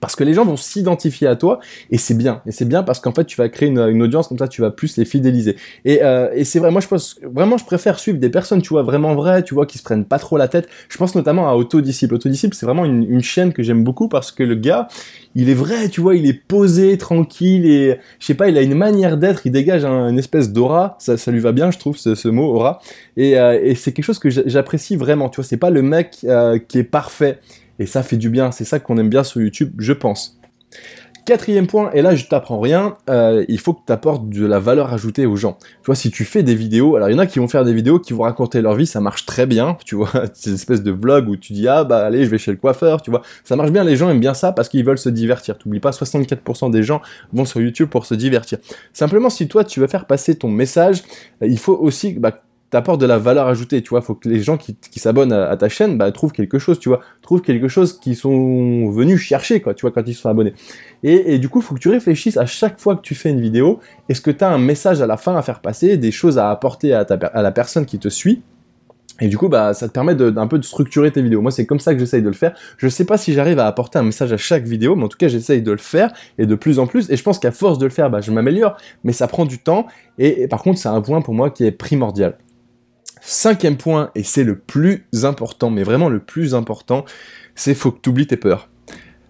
parce 0.00 0.16
que 0.16 0.24
les 0.24 0.34
gens 0.34 0.44
vont 0.44 0.56
s'identifier 0.56 1.26
à 1.26 1.36
toi 1.36 1.60
et 1.90 1.98
c'est 1.98 2.16
bien. 2.16 2.42
Et 2.46 2.52
c'est 2.52 2.66
bien 2.66 2.82
parce 2.82 3.00
qu'en 3.00 3.12
fait 3.12 3.24
tu 3.24 3.36
vas 3.36 3.48
créer 3.48 3.68
une, 3.68 3.78
une, 3.78 4.02
audience 4.02 4.28
comme 4.28 4.38
ça 4.38 4.46
tu 4.46 4.60
vas 4.60 4.70
plus 4.70 4.96
les 4.98 5.04
fidéliser. 5.04 5.56
Et, 5.84 6.02
euh, 6.02 6.30
et 6.34 6.44
c'est 6.44 6.58
vrai 6.58 6.70
moi 6.70 6.80
je 6.80 6.88
pense 6.88 7.18
vraiment 7.22 7.56
je 7.56 7.64
préfère 7.64 7.98
suivre 7.98 8.18
des 8.18 8.28
personnes 8.28 8.60
tu 8.60 8.68
vois 8.68 8.82
vraiment 8.82 9.14
vraies 9.14 9.42
tu 9.42 9.54
vois 9.54 9.66
qui 9.66 9.78
se 9.78 9.82
prennent 9.82 10.04
pas 10.04 10.18
trop 10.18 10.36
la 10.36 10.46
tête. 10.46 10.68
Je 10.88 10.98
pense 10.98 11.14
notamment 11.14 11.48
à 11.48 11.54
Autodisciple. 11.54 12.14
Autodisciple 12.14 12.54
c'est 12.54 12.66
vraiment 12.66 12.84
une, 12.84 13.02
une, 13.02 13.22
chaîne 13.22 13.52
que 13.52 13.62
j'aime 13.62 13.82
beaucoup 13.82 14.08
parce 14.08 14.30
que 14.30 14.42
le 14.42 14.54
gars 14.54 14.88
il 15.34 15.48
est 15.48 15.54
vrai 15.54 15.88
tu 15.88 16.00
vois 16.02 16.14
il 16.14 16.26
est 16.26 16.34
posé 16.34 16.98
tranquille 16.98 17.64
et 17.66 17.98
je 18.20 18.26
sais 18.26 18.34
pas 18.34 18.48
il 18.48 18.58
a 18.58 18.62
une 18.62 18.74
manière 18.74 19.16
d'être 19.16 19.46
il 19.46 19.52
dégage 19.52 19.86
un, 19.86 20.10
une 20.10 20.18
espèce 20.18 20.52
d'aura. 20.52 20.96
Ça, 21.00 21.16
ça 21.16 21.30
lui 21.30 21.40
va 21.40 21.52
bien 21.52 21.70
je 21.70 21.78
trouve 21.78 21.96
ce, 21.96 22.14
ce 22.14 22.28
mot 22.28 22.44
aura. 22.54 22.80
Et, 23.16 23.38
euh, 23.38 23.58
et 23.62 23.74
c'est 23.74 23.92
quelque 23.92 24.04
chose 24.04 24.18
que 24.18 24.28
j'apprécie 24.28 24.96
vraiment 24.96 25.30
tu 25.30 25.36
vois. 25.36 25.44
C'est 25.44 25.56
pas 25.56 25.70
le 25.70 25.80
mec 25.80 26.18
euh, 26.24 26.58
qui 26.58 26.78
est 26.78 26.84
parfait 26.84 27.38
et 27.78 27.86
ça 27.86 28.02
fait 28.02 28.16
du 28.16 28.30
bien, 28.30 28.50
c'est 28.50 28.64
ça 28.64 28.80
qu'on 28.80 28.98
aime 28.98 29.08
bien 29.08 29.24
sur 29.24 29.40
YouTube, 29.40 29.72
je 29.78 29.92
pense. 29.92 30.38
Quatrième 31.28 31.66
point, 31.66 31.90
et 31.92 32.00
là 32.00 32.14
je 32.14 32.24
t'apprends 32.24 32.58
rien, 32.58 32.94
euh, 33.10 33.44
il 33.48 33.60
faut 33.60 33.74
que 33.74 33.82
tu 33.86 33.92
apportes 33.92 34.30
de 34.30 34.46
la 34.46 34.58
valeur 34.58 34.94
ajoutée 34.94 35.26
aux 35.26 35.36
gens. 35.36 35.58
Tu 35.60 35.84
vois, 35.84 35.94
si 35.94 36.10
tu 36.10 36.24
fais 36.24 36.42
des 36.42 36.54
vidéos, 36.54 36.96
alors 36.96 37.10
il 37.10 37.12
y 37.12 37.14
en 37.14 37.18
a 37.18 37.26
qui 37.26 37.38
vont 37.38 37.48
faire 37.48 37.66
des 37.66 37.74
vidéos 37.74 37.98
qui 37.98 38.14
vont 38.14 38.22
raconter 38.22 38.62
leur 38.62 38.74
vie, 38.74 38.86
ça 38.86 39.02
marche 39.02 39.26
très 39.26 39.44
bien, 39.44 39.76
tu 39.84 39.94
vois, 39.94 40.10
ces 40.32 40.54
espèces 40.54 40.82
de 40.82 40.90
vlogs 40.90 41.28
où 41.28 41.36
tu 41.36 41.52
dis 41.52 41.68
ah 41.68 41.84
bah 41.84 42.06
allez 42.06 42.24
je 42.24 42.30
vais 42.30 42.38
chez 42.38 42.50
le 42.50 42.56
coiffeur, 42.56 43.02
tu 43.02 43.10
vois, 43.10 43.20
ça 43.44 43.56
marche 43.56 43.72
bien, 43.72 43.84
les 43.84 43.94
gens 43.94 44.08
aiment 44.08 44.20
bien 44.20 44.32
ça 44.32 44.52
parce 44.52 44.70
qu'ils 44.70 44.86
veulent 44.86 44.96
se 44.96 45.10
divertir. 45.10 45.58
T'oublies 45.58 45.80
pas, 45.80 45.90
64% 45.90 46.70
des 46.70 46.82
gens 46.82 47.02
vont 47.34 47.44
sur 47.44 47.60
YouTube 47.60 47.90
pour 47.90 48.06
se 48.06 48.14
divertir. 48.14 48.56
Simplement 48.94 49.28
si 49.28 49.48
toi 49.48 49.64
tu 49.64 49.80
veux 49.80 49.86
faire 49.86 50.06
passer 50.06 50.34
ton 50.34 50.48
message, 50.48 51.02
il 51.42 51.58
faut 51.58 51.76
aussi 51.76 52.14
bah, 52.14 52.38
t'apportes 52.70 53.00
de 53.00 53.06
la 53.06 53.18
valeur 53.18 53.46
ajoutée, 53.46 53.82
tu 53.82 53.90
vois, 53.90 54.02
faut 54.02 54.14
que 54.14 54.28
les 54.28 54.40
gens 54.40 54.56
qui, 54.56 54.76
qui 54.76 55.00
s'abonnent 55.00 55.32
à, 55.32 55.56
ta 55.56 55.68
chaîne, 55.68 55.96
bah, 55.96 56.10
trouvent 56.12 56.32
quelque 56.32 56.58
chose, 56.58 56.78
tu 56.78 56.88
vois, 56.88 57.00
trouvent 57.22 57.40
quelque 57.40 57.68
chose 57.68 57.98
qu'ils 57.98 58.16
sont 58.16 58.90
venus 58.90 59.20
chercher, 59.20 59.60
quoi, 59.60 59.74
tu 59.74 59.82
vois, 59.82 59.90
quand 59.90 60.06
ils 60.06 60.14
sont 60.14 60.28
abonnés. 60.28 60.54
Et, 61.02 61.34
et 61.34 61.38
du 61.38 61.48
coup, 61.48 61.60
faut 61.60 61.74
que 61.74 61.80
tu 61.80 61.88
réfléchisses 61.88 62.36
à 62.36 62.46
chaque 62.46 62.78
fois 62.78 62.96
que 62.96 63.02
tu 63.02 63.14
fais 63.14 63.30
une 63.30 63.40
vidéo, 63.40 63.80
est-ce 64.08 64.20
que 64.20 64.30
tu 64.30 64.44
as 64.44 64.50
un 64.50 64.58
message 64.58 65.00
à 65.00 65.06
la 65.06 65.16
fin 65.16 65.36
à 65.36 65.42
faire 65.42 65.60
passer, 65.60 65.96
des 65.96 66.10
choses 66.10 66.38
à 66.38 66.50
apporter 66.50 66.92
à, 66.92 67.04
ta, 67.04 67.14
à 67.14 67.42
la 67.42 67.52
personne 67.52 67.86
qui 67.86 67.98
te 67.98 68.08
suit, 68.08 68.42
et 69.20 69.28
du 69.28 69.36
coup, 69.36 69.48
bah, 69.48 69.74
ça 69.74 69.88
te 69.88 69.92
permet 69.92 70.14
d'un 70.14 70.46
peu 70.46 70.58
de 70.58 70.64
structurer 70.64 71.10
tes 71.10 71.22
vidéos. 71.22 71.42
Moi, 71.42 71.50
c'est 71.50 71.66
comme 71.66 71.80
ça 71.80 71.92
que 71.92 71.98
j'essaye 71.98 72.22
de 72.22 72.28
le 72.28 72.34
faire. 72.34 72.54
Je 72.76 72.88
sais 72.88 73.04
pas 73.04 73.16
si 73.16 73.32
j'arrive 73.32 73.58
à 73.58 73.66
apporter 73.66 73.98
un 73.98 74.04
message 74.04 74.32
à 74.32 74.36
chaque 74.36 74.64
vidéo, 74.64 74.94
mais 74.94 75.04
en 75.04 75.08
tout 75.08 75.18
cas, 75.18 75.28
j'essaye 75.28 75.60
de 75.60 75.72
le 75.72 75.78
faire 75.78 76.12
et 76.38 76.46
de 76.46 76.54
plus 76.54 76.78
en 76.78 76.86
plus. 76.86 77.10
Et 77.10 77.16
je 77.16 77.22
pense 77.22 77.38
qu'à 77.38 77.50
force 77.50 77.78
de 77.78 77.84
le 77.84 77.90
faire, 77.90 78.10
bah, 78.10 78.20
je 78.20 78.30
m'améliore. 78.30 78.76
Mais 79.02 79.12
ça 79.12 79.26
prend 79.26 79.44
du 79.44 79.58
temps. 79.58 79.86
Et 80.18 80.46
par 80.46 80.62
contre, 80.62 80.78
c'est 80.78 80.88
un 80.88 81.00
point 81.00 81.20
pour 81.20 81.34
moi 81.34 81.50
qui 81.50 81.64
est 81.64 81.72
primordial. 81.72 82.38
Cinquième 83.30 83.76
point, 83.76 84.10
et 84.14 84.22
c'est 84.22 84.42
le 84.42 84.58
plus 84.58 85.04
important, 85.24 85.68
mais 85.68 85.82
vraiment 85.82 86.08
le 86.08 86.18
plus 86.18 86.54
important, 86.54 87.04
c'est 87.54 87.74
faut 87.74 87.90
que 87.90 88.00
tu 88.00 88.08
oublies 88.08 88.26
tes 88.26 88.38
peurs. 88.38 88.70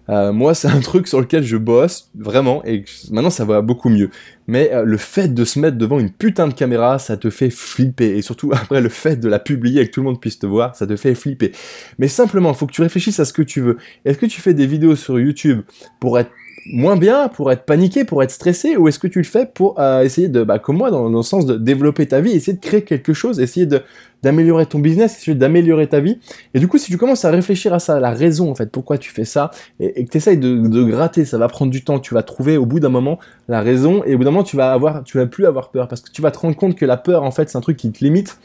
Euh, 0.07 0.31
moi, 0.31 0.53
c'est 0.53 0.69
un 0.69 0.79
truc 0.79 1.05
sur 1.05 1.19
lequel 1.19 1.43
je 1.43 1.57
bosse 1.57 2.09
vraiment, 2.15 2.63
et 2.63 2.85
maintenant 3.11 3.29
ça 3.29 3.43
va 3.43 3.61
beaucoup 3.61 3.89
mieux. 3.89 4.09
Mais 4.47 4.71
euh, 4.71 4.85
le 4.85 4.95
fait 4.95 5.27
de 5.33 5.43
se 5.43 5.59
mettre 5.59 5.77
devant 5.77 5.99
une 5.99 6.11
putain 6.11 6.47
de 6.47 6.53
caméra, 6.53 6.97
ça 6.97 7.17
te 7.17 7.29
fait 7.29 7.49
flipper. 7.49 8.17
Et 8.17 8.21
surtout 8.21 8.51
après 8.53 8.79
le 8.79 8.87
fait 8.87 9.17
de 9.17 9.27
la 9.27 9.37
publier 9.37 9.81
et 9.81 9.87
que 9.87 9.91
tout 9.91 9.99
le 9.99 10.05
monde 10.05 10.21
puisse 10.21 10.39
te 10.39 10.47
voir, 10.47 10.77
ça 10.77 10.87
te 10.87 10.95
fait 10.95 11.13
flipper. 11.13 11.51
Mais 11.97 12.07
simplement, 12.07 12.51
il 12.51 12.55
faut 12.55 12.67
que 12.67 12.71
tu 12.71 12.81
réfléchisses 12.81 13.19
à 13.19 13.25
ce 13.25 13.33
que 13.33 13.41
tu 13.41 13.59
veux. 13.59 13.75
Est-ce 14.05 14.17
que 14.17 14.27
tu 14.27 14.39
fais 14.39 14.53
des 14.53 14.65
vidéos 14.65 14.95
sur 14.95 15.19
YouTube 15.19 15.63
pour 15.99 16.17
être 16.17 16.31
moins 16.65 16.95
bien, 16.95 17.27
pour 17.27 17.51
être 17.51 17.63
paniqué, 17.65 18.03
pour 18.03 18.23
être 18.23 18.31
stressé, 18.31 18.77
ou 18.77 18.87
est-ce 18.87 18.99
que 18.99 19.07
tu 19.07 19.19
le 19.19 19.25
fais 19.25 19.45
pour 19.45 19.79
euh, 19.79 20.03
essayer 20.03 20.27
de, 20.27 20.43
bah, 20.43 20.59
comme 20.59 20.77
moi, 20.77 20.91
dans, 20.91 21.09
le 21.09 21.21
sens 21.21 21.45
de 21.45 21.55
développer 21.55 22.07
ta 22.07 22.21
vie, 22.21 22.31
essayer 22.31 22.53
de 22.53 22.61
créer 22.61 22.83
quelque 22.83 23.13
chose, 23.13 23.39
essayer 23.39 23.65
de 23.65 23.81
d'améliorer 24.21 24.65
ton 24.65 24.79
business, 24.79 25.15
essayer 25.17 25.35
d'améliorer 25.35 25.87
ta 25.87 26.01
vie. 26.01 26.19
Et 26.53 26.59
du 26.59 26.67
coup, 26.67 26.77
si 26.77 26.91
tu 26.91 26.97
commences 26.97 27.23
à 27.23 27.31
réfléchir 27.31 27.73
à 27.73 27.79
ça, 27.79 28.01
la 28.01 28.11
raison 28.11 28.51
en 28.51 28.55
fait, 28.55 28.69
pourquoi 28.69 28.97
tu 28.97 29.11
fais 29.11 29.23
ça, 29.23 29.49
et, 29.79 30.01
et 30.01 30.05
que 30.05 30.11
tu 30.11 30.17
essayes 30.17 30.37
de, 30.37 30.67
de, 30.67 30.83
gratter, 30.83 31.23
ça 31.23 31.37
va 31.37 31.47
prendre 31.47 31.71
du 31.71 31.85
temps, 31.85 31.99
tu 31.99 32.13
vas 32.13 32.23
trouver 32.23 32.57
au 32.57 32.65
bout 32.65 32.81
d'un 32.81 32.89
moment 32.89 33.17
la 33.47 33.61
raison, 33.61 34.03
et 34.03 34.15
au 34.15 34.17
bout 34.17 34.25
d'un 34.25 34.31
moment, 34.31 34.43
tu 34.43 34.57
vas 34.57 34.73
avoir, 34.73 35.05
tu 35.05 35.17
vas 35.17 35.25
plus 35.25 35.45
avoir 35.45 35.71
peur, 35.71 35.87
parce 35.87 36.01
que 36.01 36.11
tu 36.11 36.21
vas 36.21 36.31
te 36.31 36.39
rendre 36.39 36.57
compte 36.57 36.75
que 36.75 36.85
la 36.85 36.97
peur, 36.97 37.23
en 37.23 37.31
fait, 37.31 37.49
c'est 37.49 37.57
un 37.57 37.61
truc 37.61 37.77
qui 37.77 37.91
te 37.91 38.03
limite. 38.03 38.37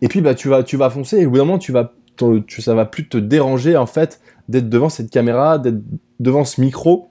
Et 0.00 0.08
puis, 0.08 0.20
bah, 0.20 0.34
tu 0.34 0.48
vas, 0.48 0.62
tu 0.62 0.76
vas 0.76 0.90
foncer, 0.90 1.18
et 1.18 1.26
au 1.26 1.30
bout 1.30 1.38
d'un 1.38 1.44
moment, 1.44 1.58
tu 1.58 1.72
vas 1.72 1.92
tu, 2.46 2.62
ça 2.62 2.74
va 2.74 2.84
plus 2.84 3.08
te 3.08 3.16
déranger 3.16 3.76
en 3.76 3.86
fait 3.86 4.20
d'être 4.48 4.68
devant 4.68 4.88
cette 4.88 5.10
caméra, 5.10 5.58
d'être 5.58 5.80
devant 6.20 6.44
ce 6.44 6.60
micro 6.60 7.08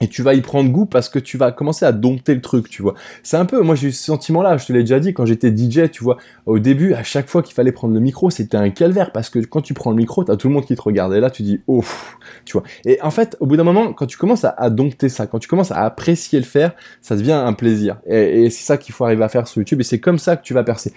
et 0.00 0.08
tu 0.08 0.22
vas 0.22 0.34
y 0.34 0.40
prendre 0.40 0.70
goût 0.70 0.86
parce 0.86 1.08
que 1.08 1.18
tu 1.18 1.36
vas 1.36 1.52
commencer 1.52 1.84
à 1.84 1.92
dompter 1.92 2.34
le 2.34 2.40
truc, 2.40 2.68
tu 2.68 2.82
vois. 2.82 2.94
C'est 3.22 3.36
un 3.36 3.44
peu, 3.44 3.60
moi 3.62 3.74
j'ai 3.74 3.88
eu 3.88 3.92
ce 3.92 4.04
sentiment-là, 4.04 4.56
je 4.56 4.66
te 4.66 4.72
l'ai 4.72 4.80
déjà 4.80 5.00
dit, 5.00 5.12
quand 5.12 5.26
j'étais 5.26 5.54
DJ, 5.54 5.90
tu 5.90 6.04
vois, 6.04 6.18
au 6.46 6.58
début, 6.58 6.94
à 6.94 7.02
chaque 7.02 7.28
fois 7.28 7.42
qu'il 7.42 7.54
fallait 7.54 7.72
prendre 7.72 7.94
le 7.94 8.00
micro, 8.00 8.30
c'était 8.30 8.56
un 8.56 8.70
calvaire 8.70 9.12
parce 9.12 9.30
que 9.30 9.38
quand 9.40 9.60
tu 9.60 9.74
prends 9.74 9.90
le 9.90 9.96
micro, 9.96 10.24
t'as 10.24 10.36
tout 10.36 10.48
le 10.48 10.54
monde 10.54 10.64
qui 10.64 10.74
te 10.74 10.82
regarde 10.82 11.14
et 11.14 11.20
là 11.20 11.30
tu 11.30 11.42
dis, 11.42 11.60
oh, 11.66 11.84
tu 12.44 12.52
vois. 12.52 12.62
Et 12.84 13.00
en 13.02 13.10
fait, 13.10 13.36
au 13.40 13.46
bout 13.46 13.56
d'un 13.56 13.64
moment, 13.64 13.92
quand 13.92 14.06
tu 14.06 14.18
commences 14.18 14.44
à, 14.44 14.70
dompter 14.70 15.08
ça, 15.08 15.26
quand 15.26 15.38
tu 15.38 15.48
commences 15.48 15.72
à 15.72 15.84
apprécier 15.84 16.38
le 16.38 16.44
faire, 16.44 16.72
ça 17.00 17.16
devient 17.16 17.32
un 17.32 17.52
plaisir. 17.52 17.98
Et, 18.06 18.44
et 18.44 18.50
c'est 18.50 18.64
ça 18.64 18.76
qu'il 18.76 18.94
faut 18.94 19.04
arriver 19.04 19.24
à 19.24 19.28
faire 19.28 19.46
sur 19.46 19.58
YouTube 19.58 19.80
et 19.80 19.84
c'est 19.84 20.00
comme 20.00 20.18
ça 20.18 20.36
que 20.36 20.42
tu 20.42 20.54
vas 20.54 20.64
percer. 20.64 20.92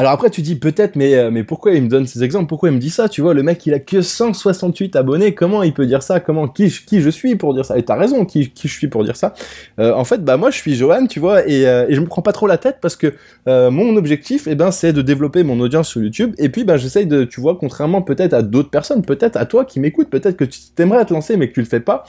Alors 0.00 0.12
après, 0.12 0.30
tu 0.30 0.42
dis 0.42 0.54
peut-être, 0.54 0.94
mais, 0.94 1.16
euh, 1.16 1.28
mais 1.32 1.42
pourquoi 1.42 1.72
il 1.72 1.82
me 1.82 1.88
donne 1.88 2.06
ces 2.06 2.22
exemples? 2.22 2.46
Pourquoi 2.48 2.68
il 2.68 2.72
me 2.76 2.78
dit 2.78 2.88
ça? 2.88 3.08
Tu 3.08 3.20
vois, 3.20 3.34
le 3.34 3.42
mec, 3.42 3.66
il 3.66 3.74
a 3.74 3.80
que 3.80 4.00
168 4.00 4.94
abonnés. 4.94 5.34
Comment 5.34 5.64
il 5.64 5.74
peut 5.74 5.86
dire 5.86 6.04
ça? 6.04 6.20
Comment 6.20 6.46
qui, 6.46 6.70
qui 6.70 7.00
je 7.00 7.10
suis 7.10 7.34
pour 7.34 7.52
dire 7.52 7.64
ça? 7.64 7.76
Et 7.76 7.84
t'as 7.84 7.96
raison, 7.96 8.24
qui, 8.24 8.48
qui 8.50 8.68
je 8.68 8.72
suis 8.72 8.86
pour 8.86 9.02
dire 9.02 9.16
ça? 9.16 9.34
Euh, 9.80 9.92
En 9.92 10.04
fait, 10.04 10.22
bah 10.22 10.36
moi, 10.36 10.52
je 10.52 10.56
suis 10.56 10.76
Johan, 10.76 11.06
tu 11.08 11.18
vois, 11.18 11.48
et, 11.48 11.66
euh, 11.66 11.84
et 11.88 11.96
je 11.96 12.00
me 12.00 12.06
prends 12.06 12.22
pas 12.22 12.30
trop 12.32 12.46
la 12.46 12.58
tête 12.58 12.78
parce 12.80 12.94
que 12.94 13.12
mon 13.46 13.96
objectif, 13.96 14.46
eh 14.46 14.54
ben, 14.54 14.70
c'est 14.70 14.92
de 14.92 15.02
développer 15.02 15.42
mon 15.42 15.58
audience 15.58 15.88
sur 15.88 16.00
YouTube. 16.00 16.32
Et 16.38 16.48
puis, 16.48 16.62
bah, 16.62 16.76
j'essaye 16.76 17.06
de, 17.06 17.24
tu 17.24 17.40
vois, 17.40 17.56
contrairement 17.58 18.00
peut-être 18.02 18.34
à 18.34 18.42
d'autres 18.42 18.70
personnes, 18.70 19.02
peut-être 19.02 19.36
à 19.36 19.46
toi 19.46 19.64
qui 19.64 19.80
m'écoutes, 19.80 20.10
peut-être 20.10 20.36
que 20.36 20.44
tu 20.44 20.60
t'aimerais 20.76 21.04
te 21.06 21.12
lancer, 21.12 21.36
mais 21.36 21.48
que 21.48 21.54
tu 21.54 21.60
le 21.60 21.66
fais 21.66 21.80
pas 21.80 22.04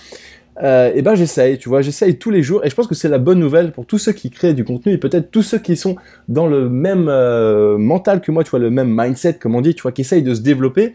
euh, 0.62 0.92
et 0.94 1.02
ben 1.02 1.16
j'essaye, 1.16 1.58
tu 1.58 1.70
vois, 1.70 1.82
j'essaye 1.82 2.18
tous 2.18 2.32
les 2.32 2.44
jours 2.44 2.66
et 2.66 2.70
je 2.70 2.76
pense 2.76 2.88
que 2.88 2.96
c'est 2.96 3.10
la 3.10 3.18
bonne 3.18 3.40
nouvelle 3.40 3.72
pour 3.72 3.86
tous 3.86 3.98
ceux 3.98 4.12
qui 4.12 4.30
créent 4.30 4.54
du 4.54 4.64
contenu 4.66 4.94
et 4.94 4.98
peut-être 4.98 5.32
tous 5.32 5.42
ceux 5.42 5.60
qui 5.60 5.78
sont 5.78 5.96
dans 6.28 6.48
le 6.48 6.70
même 6.70 7.08
euh, 7.08 7.78
mental 7.78 8.22
que 8.22 8.32
moi, 8.32 8.44
tu 8.44 8.50
vois, 8.50 8.60
le 8.60 8.70
même 8.70 8.90
mindset 8.90 9.36
comme 9.36 9.56
on 9.56 9.62
dit, 9.62 9.74
tu 9.74 9.84
vois, 9.84 9.92
qui 9.92 10.02
essayent 10.02 10.24
de 10.24 10.34
se 10.34 10.42
développer. 10.42 10.94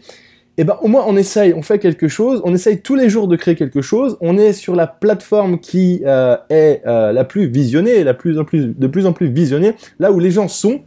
Et 0.57 0.63
ben 0.63 0.77
au 0.81 0.87
moins 0.87 1.03
on 1.05 1.17
essaye, 1.17 1.53
on 1.53 1.61
fait 1.61 1.79
quelque 1.79 2.07
chose, 2.07 2.41
on 2.45 2.53
essaye 2.53 2.79
tous 2.79 2.95
les 2.95 3.09
jours 3.09 3.27
de 3.27 3.35
créer 3.35 3.55
quelque 3.55 3.81
chose, 3.81 4.17
on 4.21 4.37
est 4.37 4.53
sur 4.53 4.75
la 4.75 4.87
plateforme 4.87 5.59
qui 5.59 6.01
euh, 6.05 6.37
est 6.49 6.81
euh, 6.85 7.11
la 7.11 7.25
plus 7.25 7.47
visionnée, 7.47 8.03
la 8.05 8.13
plus 8.13 8.39
en 8.39 8.45
plus 8.45 8.67
de 8.67 8.87
plus 8.87 9.05
en 9.05 9.11
plus 9.11 9.27
visionnée, 9.27 9.73
là 9.99 10.13
où 10.13 10.19
les 10.19 10.31
gens 10.31 10.47
sont 10.47 10.81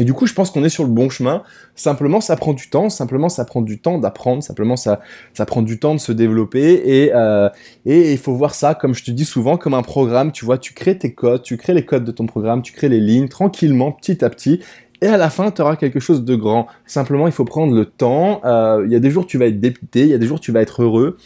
et 0.00 0.04
du 0.04 0.14
coup, 0.14 0.26
je 0.26 0.32
pense 0.32 0.50
qu'on 0.50 0.64
est 0.64 0.70
sur 0.70 0.82
le 0.82 0.88
bon 0.88 1.10
chemin. 1.10 1.42
Simplement, 1.74 2.22
ça 2.22 2.34
prend 2.34 2.54
du 2.54 2.70
temps. 2.70 2.88
Simplement, 2.88 3.28
ça 3.28 3.44
prend 3.44 3.60
du 3.60 3.78
temps 3.78 3.98
d'apprendre. 3.98 4.42
Simplement, 4.42 4.74
ça, 4.74 4.98
prend 5.46 5.60
du 5.60 5.78
temps 5.78 5.94
de 5.94 6.00
se 6.00 6.10
développer. 6.10 6.80
Et 6.86 7.14
euh, 7.14 7.50
et 7.84 8.12
il 8.12 8.16
faut 8.16 8.32
voir 8.32 8.54
ça, 8.54 8.74
comme 8.74 8.94
je 8.94 9.04
te 9.04 9.10
dis 9.10 9.26
souvent, 9.26 9.58
comme 9.58 9.74
un 9.74 9.82
programme. 9.82 10.32
Tu 10.32 10.46
vois, 10.46 10.56
tu 10.56 10.72
crées 10.72 10.96
tes 10.96 11.12
codes, 11.12 11.42
tu 11.42 11.58
crées 11.58 11.74
les 11.74 11.84
codes 11.84 12.04
de 12.04 12.12
ton 12.12 12.24
programme, 12.24 12.62
tu 12.62 12.72
crées 12.72 12.88
les 12.88 12.98
lignes 12.98 13.28
tranquillement, 13.28 13.92
petit 13.92 14.24
à 14.24 14.30
petit. 14.30 14.60
Et 15.02 15.06
à 15.06 15.18
la 15.18 15.28
fin, 15.28 15.50
tu 15.50 15.60
auras 15.60 15.76
quelque 15.76 16.00
chose 16.00 16.24
de 16.24 16.34
grand. 16.34 16.66
Simplement, 16.86 17.26
il 17.26 17.32
faut 17.34 17.44
prendre 17.44 17.74
le 17.74 17.84
temps. 17.84 18.40
Euh, 18.46 18.82
il 18.86 18.92
y 18.92 18.96
a 18.96 19.00
des 19.00 19.10
jours, 19.10 19.26
tu 19.26 19.36
vas 19.36 19.48
être 19.48 19.60
dépité. 19.60 20.00
Il 20.00 20.08
y 20.08 20.14
a 20.14 20.18
des 20.18 20.26
jours, 20.26 20.40
tu 20.40 20.50
vas 20.50 20.62
être 20.62 20.82
heureux. 20.82 21.18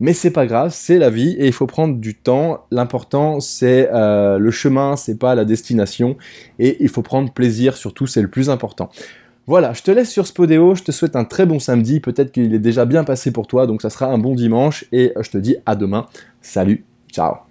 Mais 0.00 0.12
c'est 0.12 0.30
pas 0.30 0.46
grave, 0.46 0.72
c'est 0.74 0.98
la 0.98 1.10
vie 1.10 1.36
et 1.38 1.46
il 1.46 1.52
faut 1.52 1.66
prendre 1.66 1.96
du 1.96 2.14
temps. 2.14 2.66
L'important 2.70 3.40
c'est 3.40 3.88
euh, 3.92 4.38
le 4.38 4.50
chemin, 4.50 4.96
c'est 4.96 5.18
pas 5.18 5.34
la 5.34 5.44
destination 5.44 6.16
et 6.58 6.76
il 6.82 6.88
faut 6.88 7.02
prendre 7.02 7.32
plaisir 7.32 7.76
surtout, 7.76 8.06
c'est 8.06 8.22
le 8.22 8.28
plus 8.28 8.50
important. 8.50 8.90
Voilà, 9.46 9.74
je 9.74 9.82
te 9.82 9.90
laisse 9.90 10.10
sur 10.10 10.26
Spodeo, 10.26 10.74
je 10.74 10.84
te 10.84 10.92
souhaite 10.92 11.16
un 11.16 11.24
très 11.24 11.44
bon 11.44 11.58
samedi, 11.58 12.00
peut-être 12.00 12.32
qu'il 12.32 12.54
est 12.54 12.58
déjà 12.58 12.86
bien 12.86 13.04
passé 13.04 13.30
pour 13.30 13.46
toi, 13.46 13.66
donc 13.66 13.82
ça 13.82 13.90
sera 13.90 14.06
un 14.06 14.16
bon 14.18 14.34
dimanche 14.34 14.86
et 14.90 15.12
je 15.20 15.30
te 15.30 15.38
dis 15.38 15.56
à 15.66 15.76
demain. 15.76 16.06
Salut, 16.40 16.84
ciao 17.12 17.43